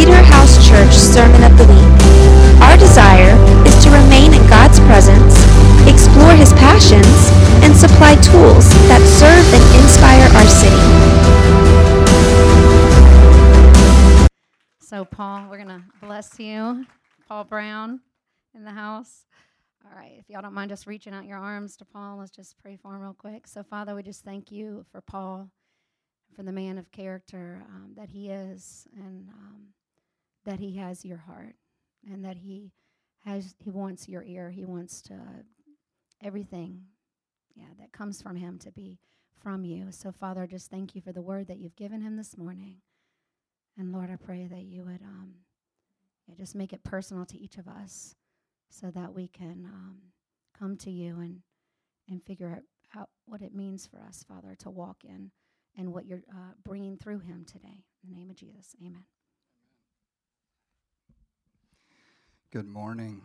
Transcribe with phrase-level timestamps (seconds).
[0.00, 2.62] Cedar House Church Sermon of the Week.
[2.62, 5.36] Our desire is to remain in God's presence,
[5.86, 7.28] explore His passions,
[7.62, 10.80] and supply tools that serve and inspire our city.
[14.80, 16.86] So, Paul, we're going to bless you.
[17.28, 18.00] Paul Brown
[18.54, 19.26] in the house.
[19.84, 22.56] All right, if y'all don't mind just reaching out your arms to Paul, let's just
[22.56, 23.46] pray for him real quick.
[23.46, 25.50] So, Father, we just thank you for Paul,
[26.34, 29.69] for the man of character um, that he is, and um,
[30.44, 31.54] that he has your heart,
[32.10, 32.72] and that he
[33.24, 34.50] has he wants your ear.
[34.50, 35.18] He wants to
[36.22, 36.82] everything,
[37.54, 38.98] yeah, that comes from him to be
[39.42, 39.86] from you.
[39.90, 42.76] So, Father, just thank you for the word that you've given him this morning.
[43.78, 45.34] And Lord, I pray that you would um,
[46.26, 48.14] yeah, just make it personal to each of us
[48.68, 49.96] so that we can um,
[50.58, 51.40] come to you and,
[52.08, 52.62] and figure
[52.96, 55.30] out, what it means for us, Father, to walk in
[55.78, 57.84] and what you're uh, bringing through him today.
[58.02, 59.04] In the name of Jesus, amen.
[62.52, 63.22] Good morning.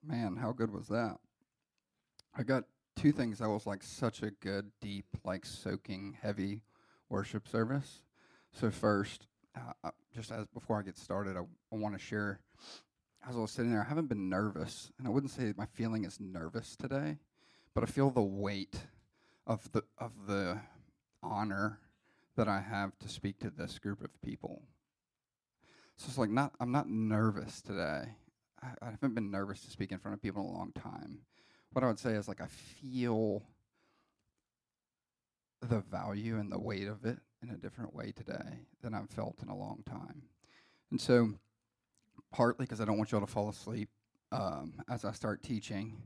[0.00, 1.18] Man, how good was that?
[2.38, 2.62] I got
[2.94, 6.62] two things that was like such a good, deep, like soaking, heavy
[7.08, 8.04] worship service.
[8.52, 9.26] So first,
[9.56, 12.38] uh, just as before I get started, I, I want to share.
[13.28, 16.04] As I was sitting there, I haven't been nervous, and I wouldn't say my feeling
[16.04, 17.18] is nervous today,
[17.74, 18.82] but I feel the weight
[19.48, 20.60] of the of the
[21.24, 21.80] honor
[22.36, 24.62] that I have to speak to this group of people.
[25.96, 28.04] So it's like not I'm not nervous today.
[28.62, 31.20] I, I haven't been nervous to speak in front of people in a long time.
[31.72, 33.42] What I would say is like I feel
[35.60, 39.42] the value and the weight of it in a different way today than I've felt
[39.42, 40.22] in a long time.
[40.90, 41.34] And so,
[42.32, 43.88] partly because I don't want y'all to fall asleep
[44.32, 46.02] um, as I start teaching.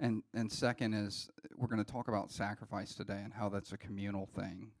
[0.00, 3.76] And, and second is we're going to talk about sacrifice today and how that's a
[3.76, 4.72] communal thing.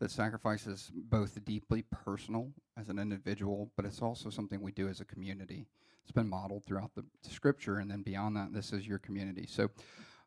[0.00, 4.88] That sacrifice is both deeply personal as an individual, but it's also something we do
[4.88, 5.68] as a community.
[6.02, 9.46] It's been modeled throughout the scripture, and then beyond that, this is your community.
[9.48, 9.70] So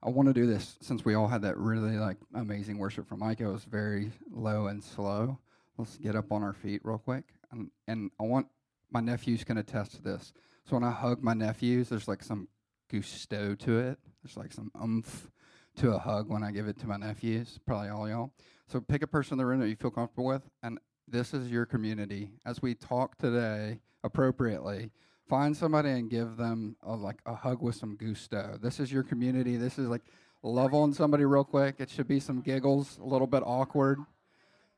[0.01, 3.19] I want to do this since we all had that really like amazing worship from
[3.19, 3.41] Mike.
[3.41, 5.39] It was very low and slow.
[5.77, 8.47] Let's get up on our feet real quick, and and I want
[8.91, 10.31] my nephews can attest to this.
[10.63, 12.47] So when I hug my nephews, there's like some
[12.89, 13.99] gusto to it.
[14.23, 15.29] There's like some umph
[15.77, 17.59] to a hug when I give it to my nephews.
[17.65, 18.31] Probably all y'all.
[18.67, 21.51] So pick a person in the room that you feel comfortable with, and this is
[21.51, 22.31] your community.
[22.45, 24.89] As we talk today appropriately,
[25.27, 28.57] find somebody and give them a, like a hug with some gusto.
[28.61, 29.57] This is your community.
[29.57, 30.01] This is like
[30.41, 31.75] love on somebody real quick.
[31.79, 33.99] It should be some giggles, a little bit awkward,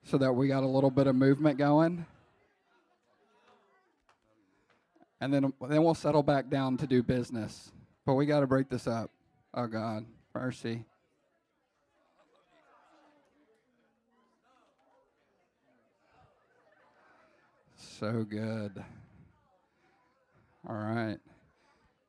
[0.03, 2.05] so that we got a little bit of movement going.
[5.19, 7.71] And then then we'll settle back down to do business.
[8.05, 9.11] But we got to break this up.
[9.53, 10.05] Oh God,
[10.39, 10.85] mercy.
[17.75, 18.83] So good.
[20.69, 21.17] All right.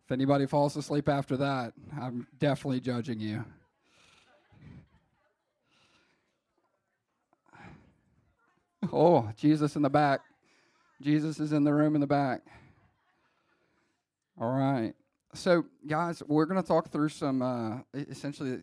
[0.04, 3.44] If anybody falls asleep after that, I'm definitely judging you.
[8.92, 10.20] Oh, Jesus in the back.
[11.00, 12.42] Jesus is in the room in the back.
[14.38, 14.94] All right.
[15.34, 18.62] So, guys, we're going to talk through some uh, essentially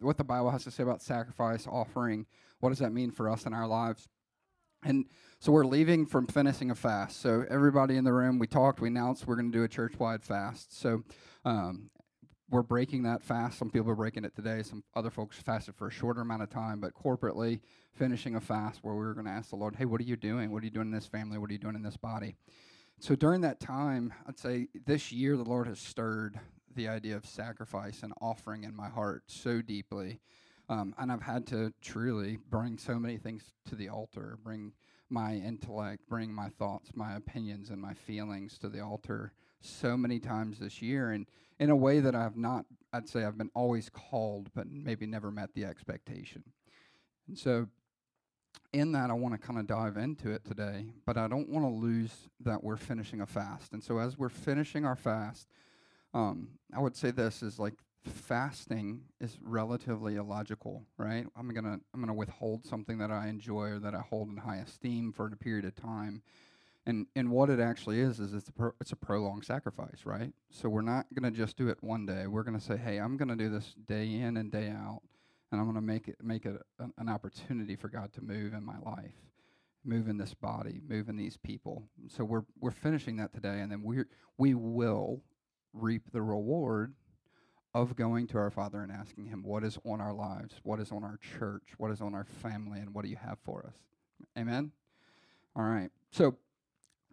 [0.00, 2.26] what the Bible has to say about sacrifice, offering.
[2.60, 4.08] What does that mean for us in our lives?
[4.84, 5.06] And
[5.38, 7.20] so we're leaving from finishing a fast.
[7.20, 10.24] So everybody in the room, we talked, we announced we're going to do a church-wide
[10.24, 10.78] fast.
[10.78, 11.04] So
[11.44, 11.90] um,
[12.50, 13.58] we're breaking that fast.
[13.58, 14.62] Some people are breaking it today.
[14.62, 17.60] Some other folks fasted for a shorter amount of time, but corporately
[17.94, 20.16] finishing a fast where we were going to ask the Lord, "Hey, what are you
[20.16, 20.50] doing?
[20.50, 21.38] What are you doing in this family?
[21.38, 22.36] What are you doing in this body?"
[23.02, 26.38] So during that time, I'd say this year the Lord has stirred
[26.74, 30.20] the idea of sacrifice and offering in my heart so deeply
[30.72, 34.72] um, and I've had to truly bring so many things to the altar, bring
[35.10, 40.18] my intellect, bring my thoughts, my opinions, and my feelings to the altar so many
[40.18, 41.10] times this year.
[41.10, 41.26] And
[41.58, 45.30] in a way that I've not, I'd say I've been always called, but maybe never
[45.30, 46.42] met the expectation.
[47.28, 47.68] And so,
[48.72, 51.64] in that, I want to kind of dive into it today, but I don't want
[51.64, 53.72] to lose that we're finishing a fast.
[53.72, 55.48] And so, as we're finishing our fast,
[56.14, 57.74] um, I would say this is like
[58.04, 61.26] fasting is relatively illogical, right?
[61.36, 64.56] I'm gonna I'm gonna withhold something that I enjoy or that I hold in high
[64.56, 66.22] esteem for a period of time,
[66.86, 70.32] and and what it actually is is it's a pro, it's a prolonged sacrifice, right?
[70.50, 72.26] So we're not gonna just do it one day.
[72.26, 75.02] We're gonna say, hey, I'm gonna do this day in and day out,
[75.52, 78.64] and I'm gonna make it make it an, an opportunity for God to move in
[78.64, 79.14] my life,
[79.84, 81.84] move in this body, move in these people.
[82.08, 84.04] So we're we're finishing that today, and then we
[84.38, 85.20] we will
[85.72, 86.94] reap the reward
[87.74, 90.54] of going to our Father and asking Him, What is on our lives?
[90.62, 91.70] What is on our church?
[91.78, 92.80] What is on our family?
[92.80, 93.74] And what do you have for us?
[94.38, 94.72] Amen?
[95.56, 95.90] All right.
[96.10, 96.36] So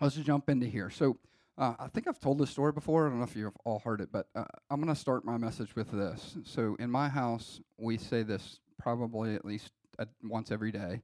[0.01, 0.89] let's just jump into here.
[0.89, 1.17] So,
[1.59, 3.05] uh, I think I've told this story before.
[3.05, 5.37] I don't know if you've all heard it, but uh, I'm going to start my
[5.37, 6.37] message with this.
[6.45, 11.01] So, in my house, we say this probably at least uh, once every day,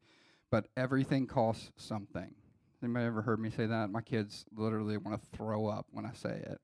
[0.49, 2.33] but everything costs something.
[2.81, 3.89] Anybody ever heard me say that?
[3.89, 6.61] My kids literally want to throw up when I say it.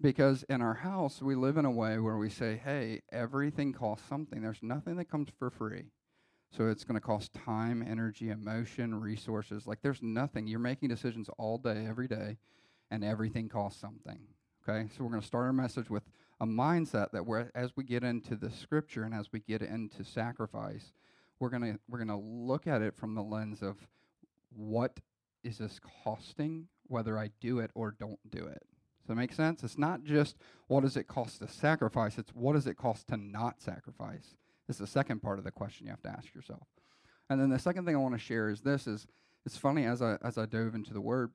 [0.00, 4.08] Because in our house, we live in a way where we say, hey, everything costs
[4.08, 4.40] something.
[4.42, 5.84] There's nothing that comes for free.
[6.56, 9.66] So it's going to cost time, energy, emotion, resources.
[9.68, 10.48] Like there's nothing.
[10.48, 12.38] You're making decisions all day, every day,
[12.90, 14.20] and everything costs something.
[14.68, 14.88] Okay?
[14.96, 16.04] So we're going to start our message with
[16.40, 20.04] a mindset that we're, as we get into the scripture and as we get into
[20.04, 20.92] sacrifice,
[21.38, 23.76] we're going to we're going to look at it from the lens of
[24.54, 25.00] what
[25.42, 28.62] is this costing whether I do it or don't do it.
[29.00, 29.62] Does that make sense?
[29.62, 33.16] It's not just what does it cost to sacrifice, it's what does it cost to
[33.16, 34.34] not sacrifice.
[34.68, 36.66] Is the second part of the question you have to ask yourself.
[37.28, 39.06] And then the second thing I want to share is this is
[39.46, 41.32] it's funny as I as I dove into the word,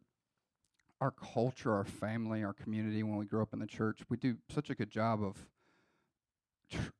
[1.01, 4.37] our culture, our family, our community, when we grow up in the church, we do
[4.49, 5.37] such a good job of
[6.71, 6.91] tr-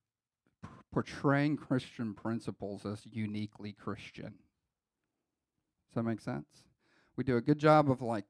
[0.92, 4.34] portraying Christian principles as uniquely Christian.
[5.90, 6.48] Does that make sense?
[7.16, 8.26] We do a good job of like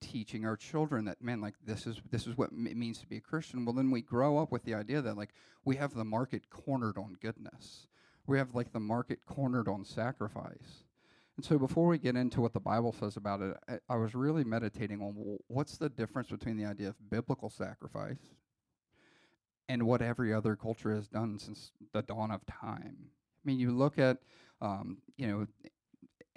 [0.00, 3.18] teaching our children that man like this is this is what it means to be
[3.18, 5.30] a christian well then we grow up with the idea that like
[5.64, 7.86] we have the market cornered on goodness
[8.26, 10.84] we have like the market cornered on sacrifice
[11.40, 14.14] and so before we get into what the bible says about it i, I was
[14.14, 18.34] really meditating on what's the difference between the idea of biblical sacrifice
[19.66, 23.70] and what every other culture has done since the dawn of time i mean you
[23.70, 24.18] look at
[24.60, 25.46] um, you know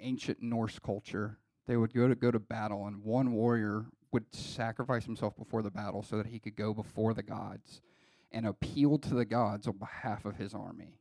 [0.00, 5.04] ancient norse culture they would go to go to battle, and one warrior would sacrifice
[5.04, 7.80] himself before the battle so that he could go before the gods
[8.30, 10.98] and appeal to the gods on behalf of his army.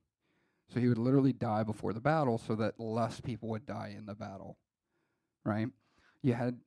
[0.73, 4.05] So he would literally die before the battle so that less people would die in
[4.05, 4.57] the battle.
[5.45, 5.67] Right?
[6.21, 6.59] You had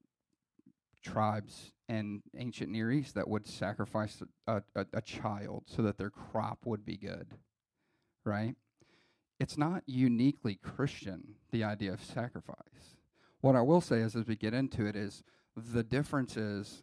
[1.02, 6.10] tribes in ancient Near East that would sacrifice a, a, a child so that their
[6.10, 7.34] crop would be good.
[8.24, 8.54] Right?
[9.40, 12.96] It's not uniquely Christian, the idea of sacrifice
[13.46, 15.22] what I will say is, as we get into it, is
[15.56, 16.82] the difference is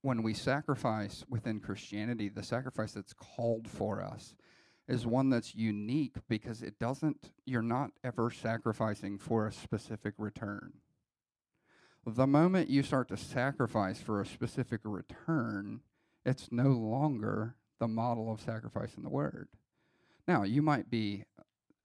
[0.00, 4.34] when we sacrifice within Christianity, the sacrifice that's called for us
[4.88, 10.72] is one that's unique because it doesn't, you're not ever sacrificing for a specific return.
[12.04, 15.80] The moment you start to sacrifice for a specific return,
[16.26, 19.48] it's no longer the model of sacrifice in the Word.
[20.26, 21.24] Now, you might be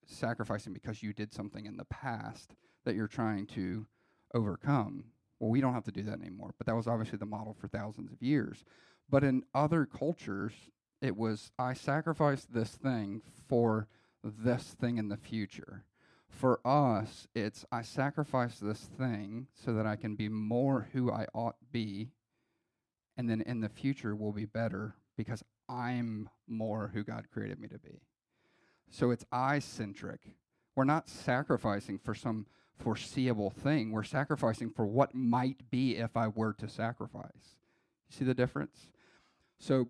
[0.06, 2.56] sacrificing because you did something in the past
[2.86, 3.86] that you're trying to
[4.34, 5.06] overcome.
[5.40, 7.68] Well, we don't have to do that anymore, but that was obviously the model for
[7.68, 8.64] thousands of years.
[9.10, 10.54] But in other cultures,
[11.02, 13.88] it was I sacrificed this thing for
[14.24, 15.84] this thing in the future.
[16.30, 21.26] For us, it's I sacrifice this thing so that I can be more who I
[21.34, 22.10] ought be,
[23.16, 27.68] and then in the future will be better because I'm more who God created me
[27.70, 28.02] to be.
[28.90, 30.22] So it's I centric.
[30.76, 32.46] We're not sacrificing for some
[32.78, 33.92] foreseeable thing.
[33.92, 37.58] We're sacrificing for what might be if I were to sacrifice.
[38.10, 38.90] You see the difference?
[39.60, 39.90] So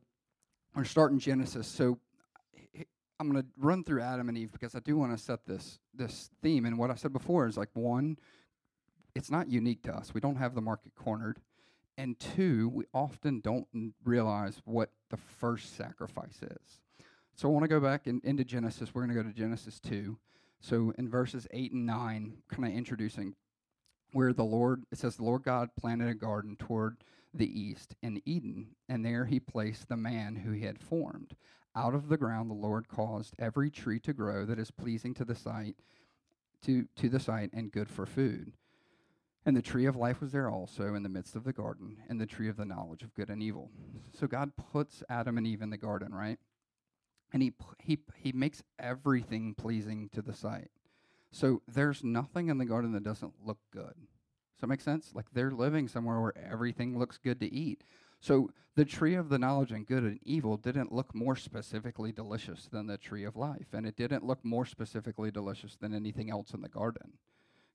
[0.76, 1.68] we're starting Genesis.
[1.68, 2.00] So
[3.20, 5.80] I'm going to run through Adam and Eve because I do want to set this
[5.94, 6.66] this theme.
[6.66, 8.18] And what I said before is like one,
[9.16, 10.14] it's not unique to us.
[10.14, 11.40] We don't have the market cornered.
[11.98, 13.68] And two, we often don't
[14.04, 16.82] realize what the first sacrifice is.
[17.34, 18.94] So I want to go back in, into Genesis.
[18.94, 20.18] We're going to go to Genesis 2.
[20.60, 23.36] So in verses 8 and 9, kind of introducing
[24.12, 26.98] where the Lord, it says, the Lord God planted a garden toward
[27.34, 31.36] the east in Eden, and there he placed the man who he had formed.
[31.76, 35.26] Out of the ground the Lord caused every tree to grow that is pleasing to
[35.26, 35.76] the sight,
[36.64, 38.54] to, to the sight and good for food.
[39.46, 42.20] And the tree of life was there also in the midst of the garden, and
[42.20, 43.70] the tree of the knowledge of good and evil.
[44.14, 46.40] So God puts Adam and Eve in the garden, right?
[47.34, 50.70] and he he he makes everything pleasing to the sight.
[51.32, 53.94] So there's nothing in the garden that doesn't look good.
[54.58, 55.12] Does that make sense?
[55.14, 57.84] Like they're living somewhere where everything looks good to eat.
[58.20, 62.68] So the tree of the knowledge and good and evil didn't look more specifically delicious
[62.72, 66.56] than the tree of life, and it didn't look more specifically delicious than anything else
[66.56, 67.14] in the garden.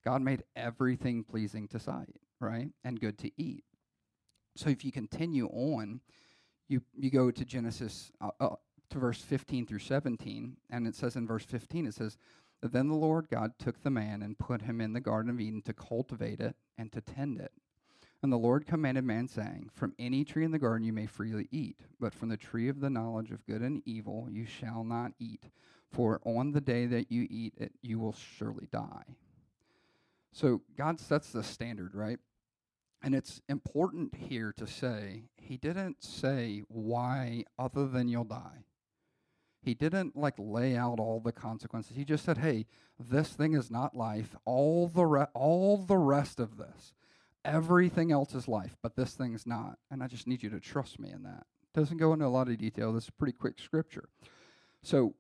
[0.05, 2.71] God made everything pleasing to sight, right?
[2.83, 3.63] And good to eat.
[4.57, 6.01] So if you continue on,
[6.69, 8.57] you you go to Genesis uh, uh,
[8.91, 12.19] to verse 15 through 17, and it says in verse 15, it says,
[12.63, 15.63] Then the Lord God took the man and put him in the Garden of Eden
[15.63, 17.53] to cultivate it and to tend it.
[18.23, 21.49] And the Lord commanded man, saying, From any tree in the garden you may freely
[21.51, 25.13] eat, but from the tree of the knowledge of good and evil you shall not
[25.19, 25.51] eat,
[25.91, 29.17] for on the day that you eat it, you will surely die.
[30.31, 32.21] So God sets the standard, right?
[33.03, 38.65] And it's important here to say he didn't say why other than you'll die.
[39.63, 41.97] He didn't like lay out all the consequences.
[41.97, 42.67] He just said, "Hey,
[42.99, 44.37] this thing is not life.
[44.45, 46.93] All the re- all the rest of this,
[47.45, 49.79] everything else is life, but this thing's not.
[49.91, 52.49] And I just need you to trust me in that." Doesn't go into a lot
[52.49, 52.93] of detail.
[52.93, 54.09] This is pretty quick scripture.
[54.83, 55.15] So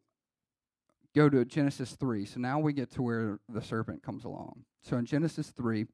[1.15, 2.25] go to Genesis 3.
[2.25, 4.65] So now we get to where the serpent comes along.
[4.81, 5.87] So in Genesis 3,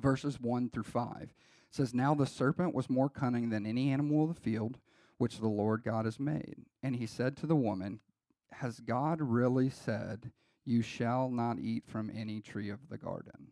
[0.00, 1.30] verses 1 through 5, it
[1.70, 4.78] says, Now the serpent was more cunning than any animal of the field
[5.18, 6.56] which the Lord God has made.
[6.82, 8.00] And he said to the woman,
[8.52, 10.32] Has God really said,
[10.64, 13.48] You shall not eat from any tree of the garden?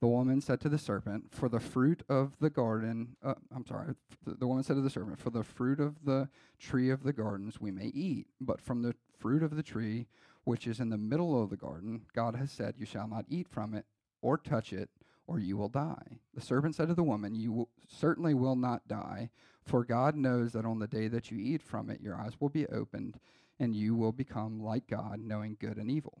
[0.00, 3.94] The woman said to the serpent, For the fruit of the garden, uh, I'm sorry,
[4.24, 7.14] the, the woman said to the serpent, For the fruit of the tree of the
[7.14, 10.06] gardens we may eat, but from the fruit of the tree
[10.44, 13.48] which is in the middle of the garden, God has said, You shall not eat
[13.48, 13.86] from it
[14.20, 14.90] or touch it,
[15.26, 16.20] or you will die.
[16.34, 19.30] The serpent said to the woman, You will, certainly will not die,
[19.66, 22.48] for God knows that on the day that you eat from it, your eyes will
[22.48, 23.18] be opened,
[23.58, 26.18] and you will become like God, knowing good and evil.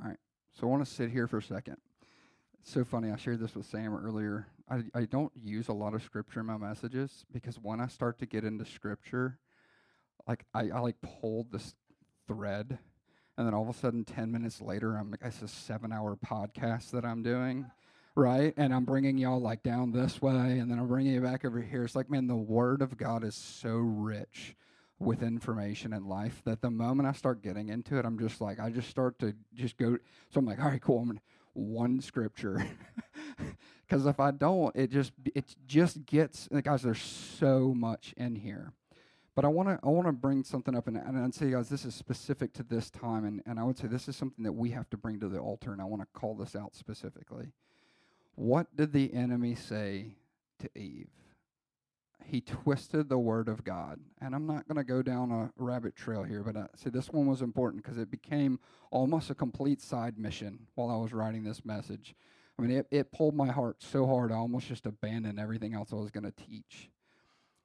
[0.00, 0.18] All right,
[0.52, 1.76] so I want to sit here for a second
[2.62, 3.10] It's so funny.
[3.10, 4.48] I shared this with Sam earlier.
[4.68, 8.18] I, I don't use a lot of scripture in my messages because when I start
[8.20, 9.38] to get into scripture,
[10.26, 11.74] like I, I like pulled this
[12.26, 12.78] thread,
[13.36, 16.92] and then all of a sudden, ten minutes later, I'm like, it's a seven-hour podcast
[16.92, 17.66] that I'm doing,
[18.14, 18.54] right?
[18.56, 21.60] And I'm bringing y'all like down this way, and then I'm bringing you back over
[21.60, 21.84] here.
[21.84, 24.56] It's like, man, the Word of God is so rich
[24.98, 28.60] with information in life that the moment I start getting into it, I'm just like,
[28.60, 29.98] I just start to just go.
[30.30, 31.00] So I'm like, all right, cool.
[31.00, 31.20] I'm gonna
[31.54, 32.66] one scripture
[33.86, 38.72] because if i don't it just it just gets guys there's so much in here
[39.36, 41.68] but i want to i want to bring something up and, and i'd say guys
[41.68, 44.52] this is specific to this time and, and i would say this is something that
[44.52, 47.52] we have to bring to the altar and i want to call this out specifically
[48.34, 50.16] what did the enemy say
[50.58, 51.08] to eve
[52.24, 54.00] he twisted the word of God.
[54.20, 57.10] And I'm not going to go down a rabbit trail here, but uh, see, this
[57.10, 58.58] one was important because it became
[58.90, 62.14] almost a complete side mission while I was writing this message.
[62.58, 65.92] I mean, it, it pulled my heart so hard, I almost just abandoned everything else
[65.92, 66.90] I was going to teach.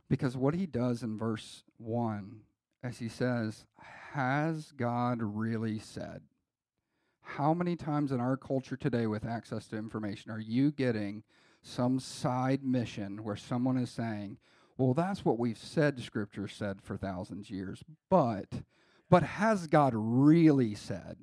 [0.10, 2.42] Because what he does in verse 1,
[2.84, 3.66] as he says,
[4.14, 6.22] Has God really said?
[7.36, 11.24] How many times in our culture today, with access to information, are you getting
[11.62, 14.38] some side mission where someone is saying,
[14.78, 18.64] well, that's what we've said, Scripture said for thousands of years, but,
[19.10, 21.18] but has God really said?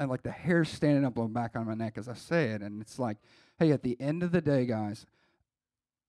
[0.00, 2.46] And like the hair standing up on the back on my neck as I say
[2.46, 3.18] it, and it's like,
[3.60, 5.06] hey, at the end of the day, guys,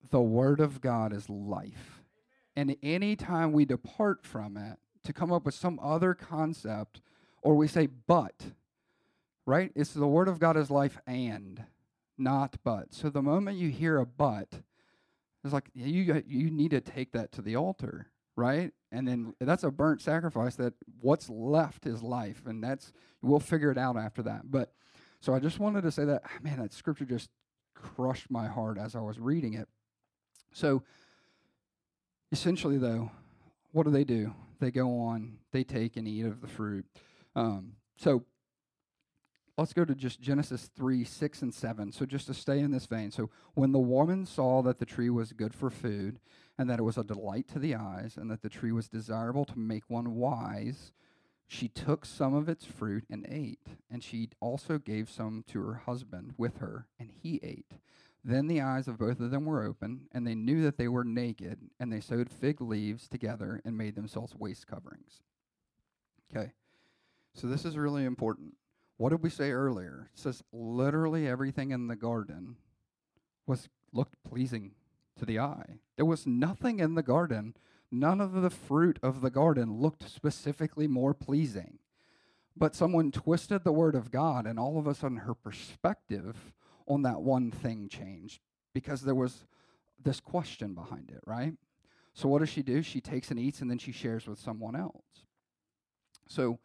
[0.10, 2.02] the Word of God is life.
[2.56, 7.02] And any time we depart from it to come up with some other concept,
[7.46, 8.34] or we say but,
[9.46, 9.72] right?
[9.76, 11.64] It's the Word of God is life and
[12.18, 12.92] not but.
[12.92, 14.48] So the moment you hear a but,
[15.44, 18.74] it's like you you need to take that to the altar, right?
[18.92, 20.56] And then that's a burnt sacrifice.
[20.56, 24.50] That what's left is life, and that's we'll figure it out after that.
[24.50, 24.74] But
[25.20, 27.30] so I just wanted to say that ah, man, that scripture just
[27.76, 29.68] crushed my heart as I was reading it.
[30.52, 30.82] So
[32.32, 33.12] essentially, though,
[33.72, 34.34] what do they do?
[34.60, 36.88] They go on, they take and eat of the fruit.
[37.36, 38.24] Um, so
[39.58, 41.92] let's go to just Genesis 3 6 and 7.
[41.92, 43.12] So, just to stay in this vein.
[43.12, 46.20] So, when the woman saw that the tree was good for food,
[46.58, 49.46] and that it was a delight to the eyes, and that the tree was desirable
[49.46, 50.92] to make one wise,
[51.48, 53.68] she took some of its fruit and ate.
[53.90, 57.74] And she also gave some to her husband with her, and he ate.
[58.24, 61.04] Then the eyes of both of them were open, and they knew that they were
[61.04, 65.22] naked, and they sewed fig leaves together and made themselves waist coverings.
[66.36, 66.52] Okay,
[67.36, 68.56] so this is really important.
[68.98, 70.10] What did we say earlier?
[70.14, 72.56] It says literally everything in the garden
[73.46, 74.72] was looked pleasing
[75.18, 75.80] to the eye.
[75.98, 77.56] There was nothing in the garden,
[77.92, 81.80] none of the fruit of the garden looked specifically more pleasing.
[82.56, 86.54] But someone twisted the word of God, and all of a sudden her perspective
[86.88, 88.40] on that one thing changed
[88.74, 89.46] because there was
[90.02, 91.54] this question behind it, right?
[92.14, 92.82] So, what does she do?
[92.82, 95.26] She takes and eats, and then she shares with someone else.
[96.30, 96.60] So,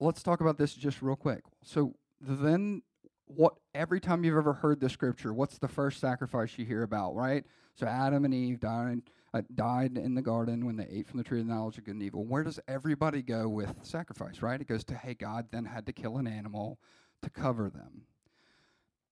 [0.00, 1.42] let's talk about this just real quick.
[1.62, 2.82] So then
[3.26, 7.14] what every time you've ever heard the scripture, what's the first sacrifice you hear about,
[7.14, 7.44] right?
[7.74, 9.02] So Adam and Eve died
[9.32, 11.84] uh, died in the garden when they ate from the tree of the knowledge of
[11.84, 12.24] good and evil.
[12.24, 14.60] Where does everybody go with sacrifice, right?
[14.60, 16.78] It goes to hey, God then had to kill an animal
[17.22, 18.02] to cover them.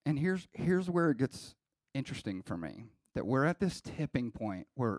[0.04, 1.54] And here's here's where it gets
[1.94, 4.98] interesting for me that we're at this tipping point where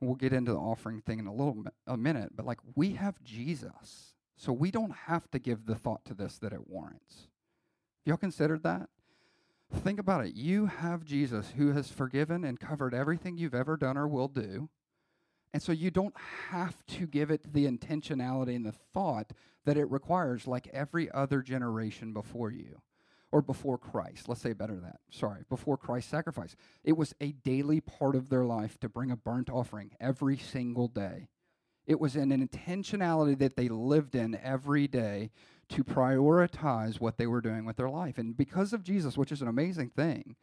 [0.00, 3.22] we'll get into the offering thing in a little a minute, but like we have
[3.22, 7.28] Jesus so we don't have to give the thought to this that it warrants.
[8.06, 8.88] Y'all considered that?
[9.70, 10.34] Think about it.
[10.34, 14.70] You have Jesus who has forgiven and covered everything you've ever done or will do.
[15.52, 16.14] And so you don't
[16.48, 19.32] have to give it the intentionality and the thought
[19.66, 22.80] that it requires, like every other generation before you
[23.30, 24.26] or before Christ.
[24.26, 25.00] Let's say better that.
[25.10, 26.56] Sorry, before Christ's sacrifice.
[26.82, 30.88] It was a daily part of their life to bring a burnt offering every single
[30.88, 31.28] day.
[31.90, 35.32] It was an intentionality that they lived in every day
[35.70, 38.16] to prioritize what they were doing with their life.
[38.16, 40.36] And because of Jesus, which is an amazing thing,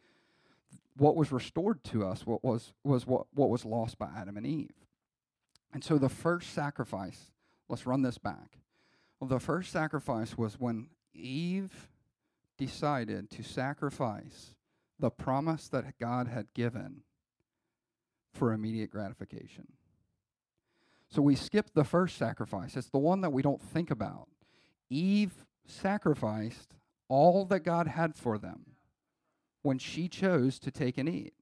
[0.98, 4.46] what was restored to us what was was what, what was lost by Adam and
[4.46, 4.74] Eve.
[5.72, 7.30] And so the first sacrifice,
[7.66, 8.58] let's run this back.
[9.18, 11.88] Well, the first sacrifice was when Eve
[12.58, 14.54] decided to sacrifice
[14.98, 17.04] the promise that God had given
[18.34, 19.77] for immediate gratification.
[21.10, 22.76] So we skip the first sacrifice.
[22.76, 24.28] It's the one that we don't think about.
[24.90, 26.74] Eve sacrificed
[27.08, 28.66] all that God had for them
[29.62, 31.34] when she chose to take and eat.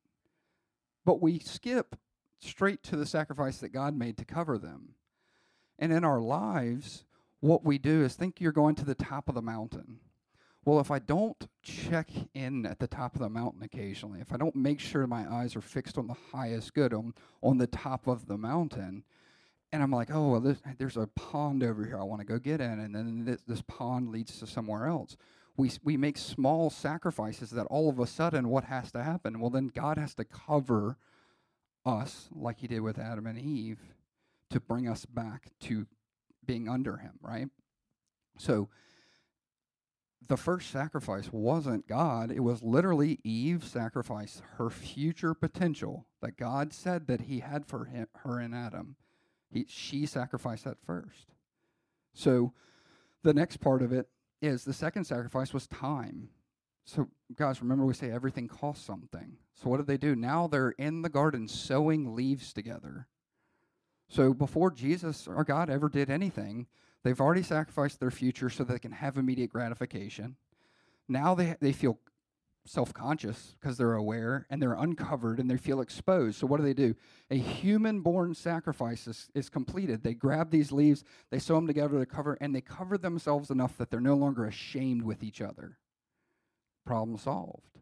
[1.05, 1.97] But we skip
[2.41, 4.95] straight to the sacrifice that God made to cover them.
[5.79, 7.05] And in our lives,
[7.41, 9.99] what we do is think you're going to the top of the mountain.
[10.65, 14.37] Well, if I don't check in at the top of the mountain occasionally, if I
[14.37, 18.09] don't make sure my eyes are fixed on the highest good, on, on the top
[18.09, 19.05] of the mountain,
[19.73, 22.39] and I'm like, oh, well, this, there's a pond over here I want to go
[22.39, 25.17] get in, and then this, this pond leads to somewhere else.
[25.57, 29.41] We, we make small sacrifices that all of a sudden, what has to happen?
[29.41, 30.99] Well, then God has to cover
[31.85, 33.81] us, like he did with Adam and Eve,
[34.51, 35.87] to bring us back to
[36.45, 37.49] being under him, right?
[38.39, 38.69] So
[40.29, 46.73] the first sacrifice wasn't God, it was literally Eve sacrificed her future potential that God
[46.73, 48.97] said that he had for him, her and Adam.
[49.57, 51.33] He, she sacrificed that first.
[52.13, 52.53] So
[53.23, 54.09] the next part of it
[54.43, 56.29] is the second sacrifice was time.
[56.85, 59.39] So, guys, remember we say everything costs something.
[59.55, 60.15] So, what did they do?
[60.15, 63.09] Now they're in the garden sewing leaves together.
[64.09, 66.67] So, before Jesus or God ever did anything,
[67.03, 70.37] they've already sacrificed their future so they can have immediate gratification.
[71.09, 71.99] Now they, they feel
[72.67, 76.39] self conscious because they're aware and they're uncovered and they feel exposed.
[76.39, 76.95] So, what do they do?
[77.31, 80.03] A human born sacrifice is, is completed.
[80.03, 83.77] They grab these leaves, they sew them together to cover, and they cover themselves enough
[83.79, 85.79] that they're no longer ashamed with each other
[86.85, 87.79] problem solved.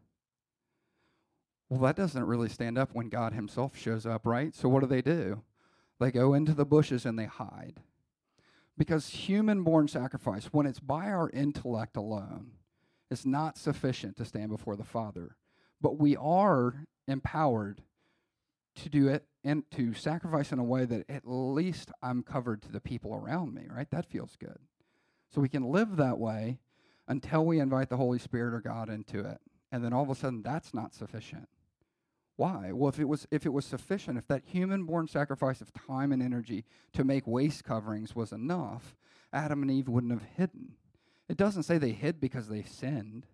[1.69, 4.53] Well, that doesn't really stand up when God Himself shows up, right?
[4.53, 5.43] So, what do they do?
[5.99, 7.81] They go into the bushes and they hide.
[8.77, 12.51] Because human born sacrifice, when it's by our intellect alone,
[13.09, 15.35] is not sufficient to stand before the Father.
[15.81, 17.81] But we are empowered
[18.75, 22.71] to do it and to sacrifice in a way that at least I'm covered to
[22.71, 23.89] the people around me, right?
[23.91, 24.57] That feels good.
[25.33, 26.59] So we can live that way
[27.07, 29.39] until we invite the Holy Spirit or God into it.
[29.71, 31.47] And then all of a sudden that's not sufficient.
[32.37, 32.71] Why?
[32.73, 36.21] Well, if it was if it was sufficient, if that human-born sacrifice of time and
[36.21, 38.95] energy to make waist coverings was enough,
[39.31, 40.73] Adam and Eve wouldn't have hidden.
[41.27, 43.25] It doesn't say they hid because they sinned.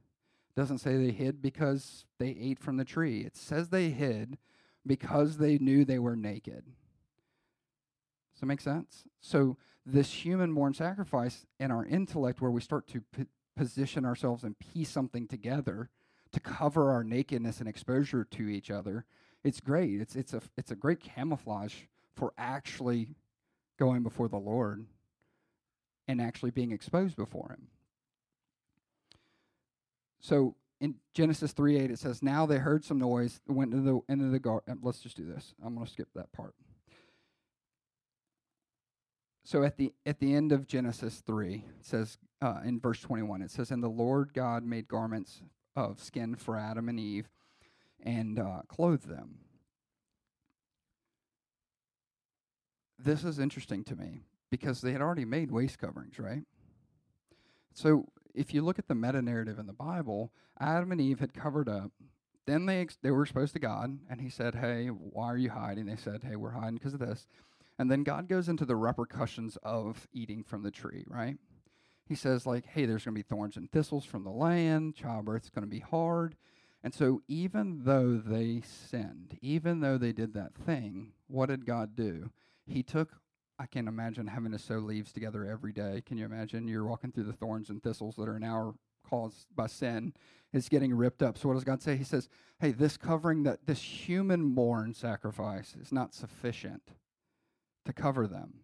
[0.55, 3.21] It doesn't say they hid because they ate from the tree.
[3.21, 4.37] It says they hid
[4.85, 6.63] because they knew they were naked.
[8.33, 9.03] Does that make sense?
[9.19, 13.25] So this human-born sacrifice in our intellect, where we start to p-
[13.55, 15.89] position ourselves and piece something together
[16.31, 19.05] to cover our nakedness and exposure to each other,
[19.43, 19.99] it's great.
[19.99, 21.75] It's it's a it's a great camouflage
[22.15, 23.15] for actually
[23.77, 24.85] going before the Lord
[26.07, 27.67] and actually being exposed before him.
[30.21, 34.13] So in Genesis 3 8, it says, Now they heard some noise, went into the
[34.13, 34.79] into the garden.
[34.81, 35.53] Let's just do this.
[35.63, 36.55] I'm gonna skip that part.
[39.43, 43.41] So at the at the end of Genesis 3, it says uh, in verse 21,
[43.41, 45.41] it says, And the Lord God made garments
[45.75, 47.29] of skin for Adam and Eve
[48.03, 49.39] and uh, clothed them.
[52.97, 56.43] This is interesting to me because they had already made waist coverings, right?
[57.73, 61.33] So if you look at the meta narrative in the Bible, Adam and Eve had
[61.33, 61.91] covered up.
[62.47, 65.51] Then they ex- they were exposed to God, and He said, "Hey, why are you
[65.51, 67.27] hiding?" They said, "Hey, we're hiding because of this."
[67.77, 71.37] And then God goes into the repercussions of eating from the tree, right?
[72.11, 75.49] he says like hey there's going to be thorns and thistles from the land childbirth's
[75.49, 76.35] going to be hard
[76.83, 81.95] and so even though they sinned even though they did that thing what did god
[81.95, 82.29] do
[82.65, 83.20] he took
[83.61, 86.01] i can't imagine having to sew leaves together every day.
[86.03, 86.67] Can you imagine?
[86.67, 88.75] You're walking through the thorns and thistles that are now
[89.07, 90.13] caused by sin
[90.51, 91.37] It's getting ripped up.
[91.37, 91.95] So what does god say?
[91.95, 92.27] He says
[92.59, 96.89] hey this covering that this human born sacrifice is not sufficient
[97.85, 98.61] to cover them.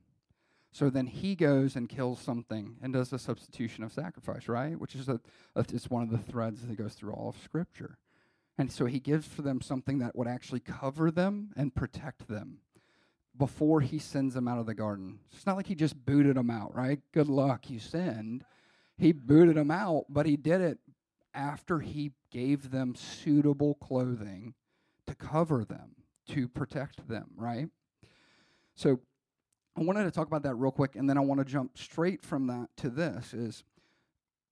[0.71, 4.79] So then he goes and kills something and does a substitution of sacrifice, right?
[4.79, 5.19] Which is a,
[5.55, 7.97] a it's one of the threads that goes through all of Scripture.
[8.57, 12.61] And so he gives for them something that would actually cover them and protect them
[13.37, 15.19] before he sends them out of the garden.
[15.31, 16.99] It's not like he just booted them out, right?
[17.13, 18.43] Good luck, you sinned.
[18.97, 20.79] He booted them out, but he did it
[21.33, 24.55] after he gave them suitable clothing
[25.05, 25.95] to cover them,
[26.29, 27.69] to protect them, right?
[28.75, 28.99] So
[29.77, 32.23] I wanted to talk about that real quick, and then I want to jump straight
[32.23, 33.63] from that to this is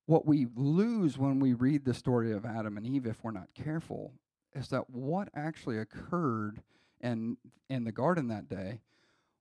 [0.06, 3.50] what we lose when we read the story of Adam and Eve if we're not
[3.56, 4.14] careful
[4.54, 6.62] is that what actually occurred
[7.02, 7.38] in
[7.70, 8.82] in the garden that day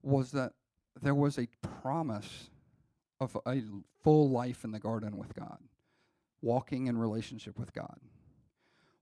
[0.02, 0.52] was that
[1.00, 1.48] there was a
[1.80, 2.50] promise
[3.20, 3.62] of a
[4.02, 5.58] full life in the garden with God,
[6.42, 7.98] walking in relationship with God.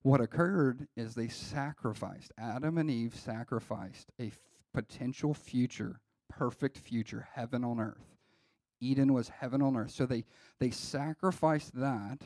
[0.02, 4.40] What occurred is they sacrificed, Adam and Eve sacrificed a f-
[4.74, 8.16] potential future, perfect future, heaven on earth.
[8.80, 9.92] Eden was heaven on earth.
[9.92, 10.24] So they,
[10.58, 12.22] they sacrificed that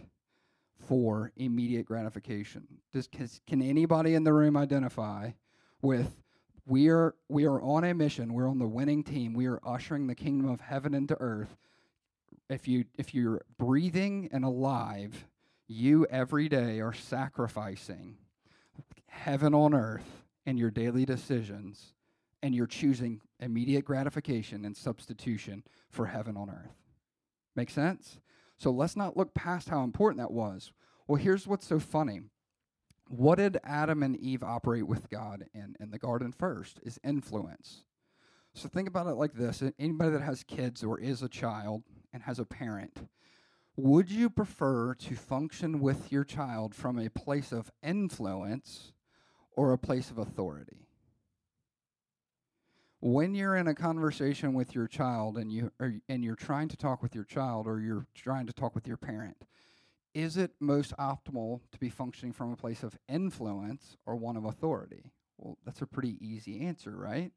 [0.79, 2.67] for immediate gratification.
[2.93, 3.09] Does,
[3.47, 5.33] can anybody in the room identify
[5.87, 6.21] with
[6.67, 8.35] we are we are on a mission.
[8.35, 9.33] We're on the winning team.
[9.35, 11.57] We are ushering the kingdom of heaven into earth.
[12.51, 15.27] If you if you're breathing and alive,
[15.69, 18.17] you every day are sacrificing
[19.07, 21.95] heaven on earth in your daily decisions
[22.43, 26.75] and you're choosing immediate gratification and substitution for heaven on earth.
[27.55, 28.19] Make sense?
[28.59, 30.73] So let's not look past how important that was.
[31.07, 32.23] Well, here's what's so funny
[33.09, 37.85] what did Adam and Eve operate with God in in the garden first is influence.
[38.55, 42.23] So think about it like this anybody that has kids or is a child and
[42.23, 43.09] has a parent,
[43.77, 48.93] would you prefer to function with your child from a place of influence
[49.53, 50.89] or a place of authority?
[53.01, 55.71] When you're in a conversation with your child and you
[56.09, 58.97] and you're trying to talk with your child or you're trying to talk with your
[58.97, 59.37] parent,
[60.17, 64.47] is it most optimal to be functioning from a place of influence or one of
[64.47, 65.13] authority?
[65.37, 67.33] Well, that's a pretty easy answer, right?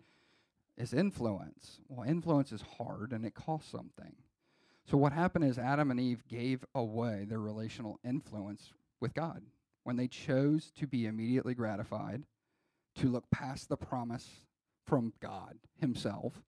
[0.77, 1.81] Is influence.
[1.89, 4.15] Well, influence is hard and it costs something.
[4.89, 9.43] So, what happened is Adam and Eve gave away their relational influence with God
[9.83, 12.23] when they chose to be immediately gratified,
[12.95, 14.45] to look past the promise
[14.85, 16.41] from God Himself,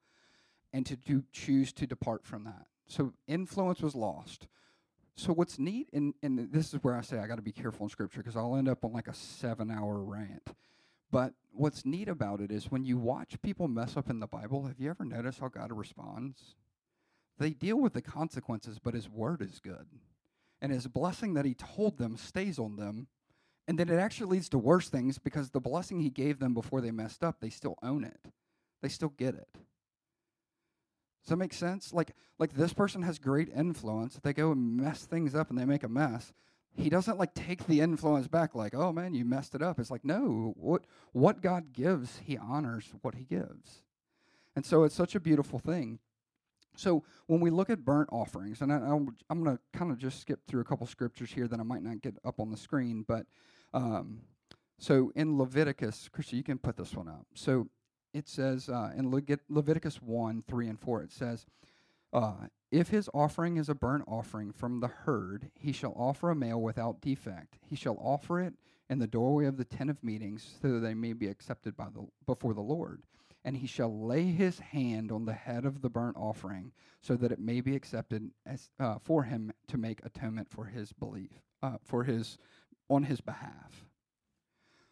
[0.72, 2.67] and to do, choose to depart from that.
[2.88, 4.48] So, influence was lost.
[5.15, 7.86] So what's neat, and, and this is where I say I got to be careful
[7.86, 10.47] in Scripture because I'll end up on like a seven-hour rant.
[11.12, 14.65] But what's neat about it is when you watch people mess up in the Bible,
[14.65, 16.56] have you ever noticed how God responds?
[17.38, 19.88] They deal with the consequences, but His word is good.
[20.62, 23.08] And His blessing that He told them stays on them.
[23.67, 26.82] And then it actually leads to worse things because the blessing He gave them before
[26.82, 28.32] they messed up, they still own it.
[28.82, 29.50] They still get it.
[31.24, 31.94] Does that make sense?
[31.94, 34.20] Like, like this person has great influence.
[34.22, 36.34] They go and mess things up and they make a mess.
[36.74, 39.80] He doesn't like take the influence back, like, oh man, you messed it up.
[39.80, 43.84] It's like, no, what what God gives, He honors what He gives.
[44.56, 46.00] And so it's such a beautiful thing.
[46.76, 50.22] So when we look at burnt offerings, and I, am going to kind of just
[50.22, 53.04] skip through a couple scriptures here that I might not get up on the screen,
[53.06, 53.26] but
[53.74, 54.22] um,
[54.80, 57.28] so in Leviticus, Christy, you can put this one up.
[57.36, 57.68] So
[58.13, 61.45] it says uh, in Le- Leviticus 1 3 and 4, it says,
[62.13, 62.34] uh,
[62.71, 66.62] If his offering is a burnt offering from the herd, he shall offer a male
[66.62, 67.58] without defect.
[67.67, 68.54] He shall offer it
[68.89, 71.88] in the doorway of the tent of meetings, so that they may be accepted by
[71.93, 73.04] the, before the Lord.
[73.43, 77.32] And he shall lay his hand on the head of the burnt offering, so that
[77.32, 81.78] it may be accepted as, uh, for him to make atonement for his belief, uh,
[81.84, 82.38] for his
[82.89, 83.86] on his behalf.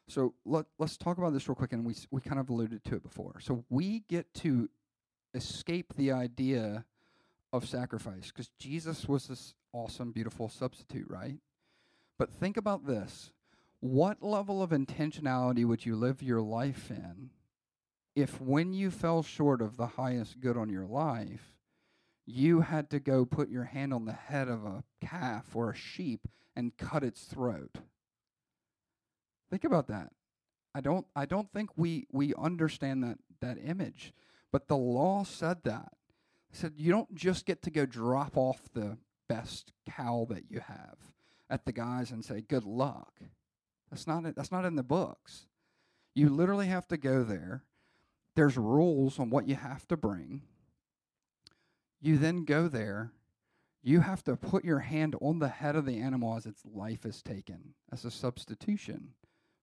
[0.10, 2.95] So let, let's talk about this real quick, and we we kind of alluded to
[2.95, 3.39] it before.
[3.39, 4.67] So we get to
[5.36, 6.86] escape the idea
[7.54, 11.38] of sacrifice because Jesus was this awesome, beautiful substitute, right?
[12.17, 13.32] But think about this:
[13.82, 17.30] what level of intentionality would you live your life in
[18.15, 21.54] if, when you fell short of the highest good on your life,
[22.26, 25.76] you had to go put your hand on the head of a calf or a
[25.76, 27.78] sheep and cut its throat?
[29.49, 30.12] Think about that.
[30.73, 34.13] I don't I don't think we we understand that that image.
[34.51, 35.93] But the law said that.
[36.51, 40.59] It said you don't just get to go drop off the best cow that you
[40.59, 40.97] have
[41.49, 43.13] at the guys and say good luck.
[43.89, 44.35] That's not it.
[44.35, 45.47] That's not in the books.
[46.13, 47.63] You literally have to go there.
[48.35, 50.43] There's rules on what you have to bring.
[52.01, 53.12] You then go there.
[53.81, 57.05] You have to put your hand on the head of the animal as its life
[57.05, 59.13] is taken as a substitution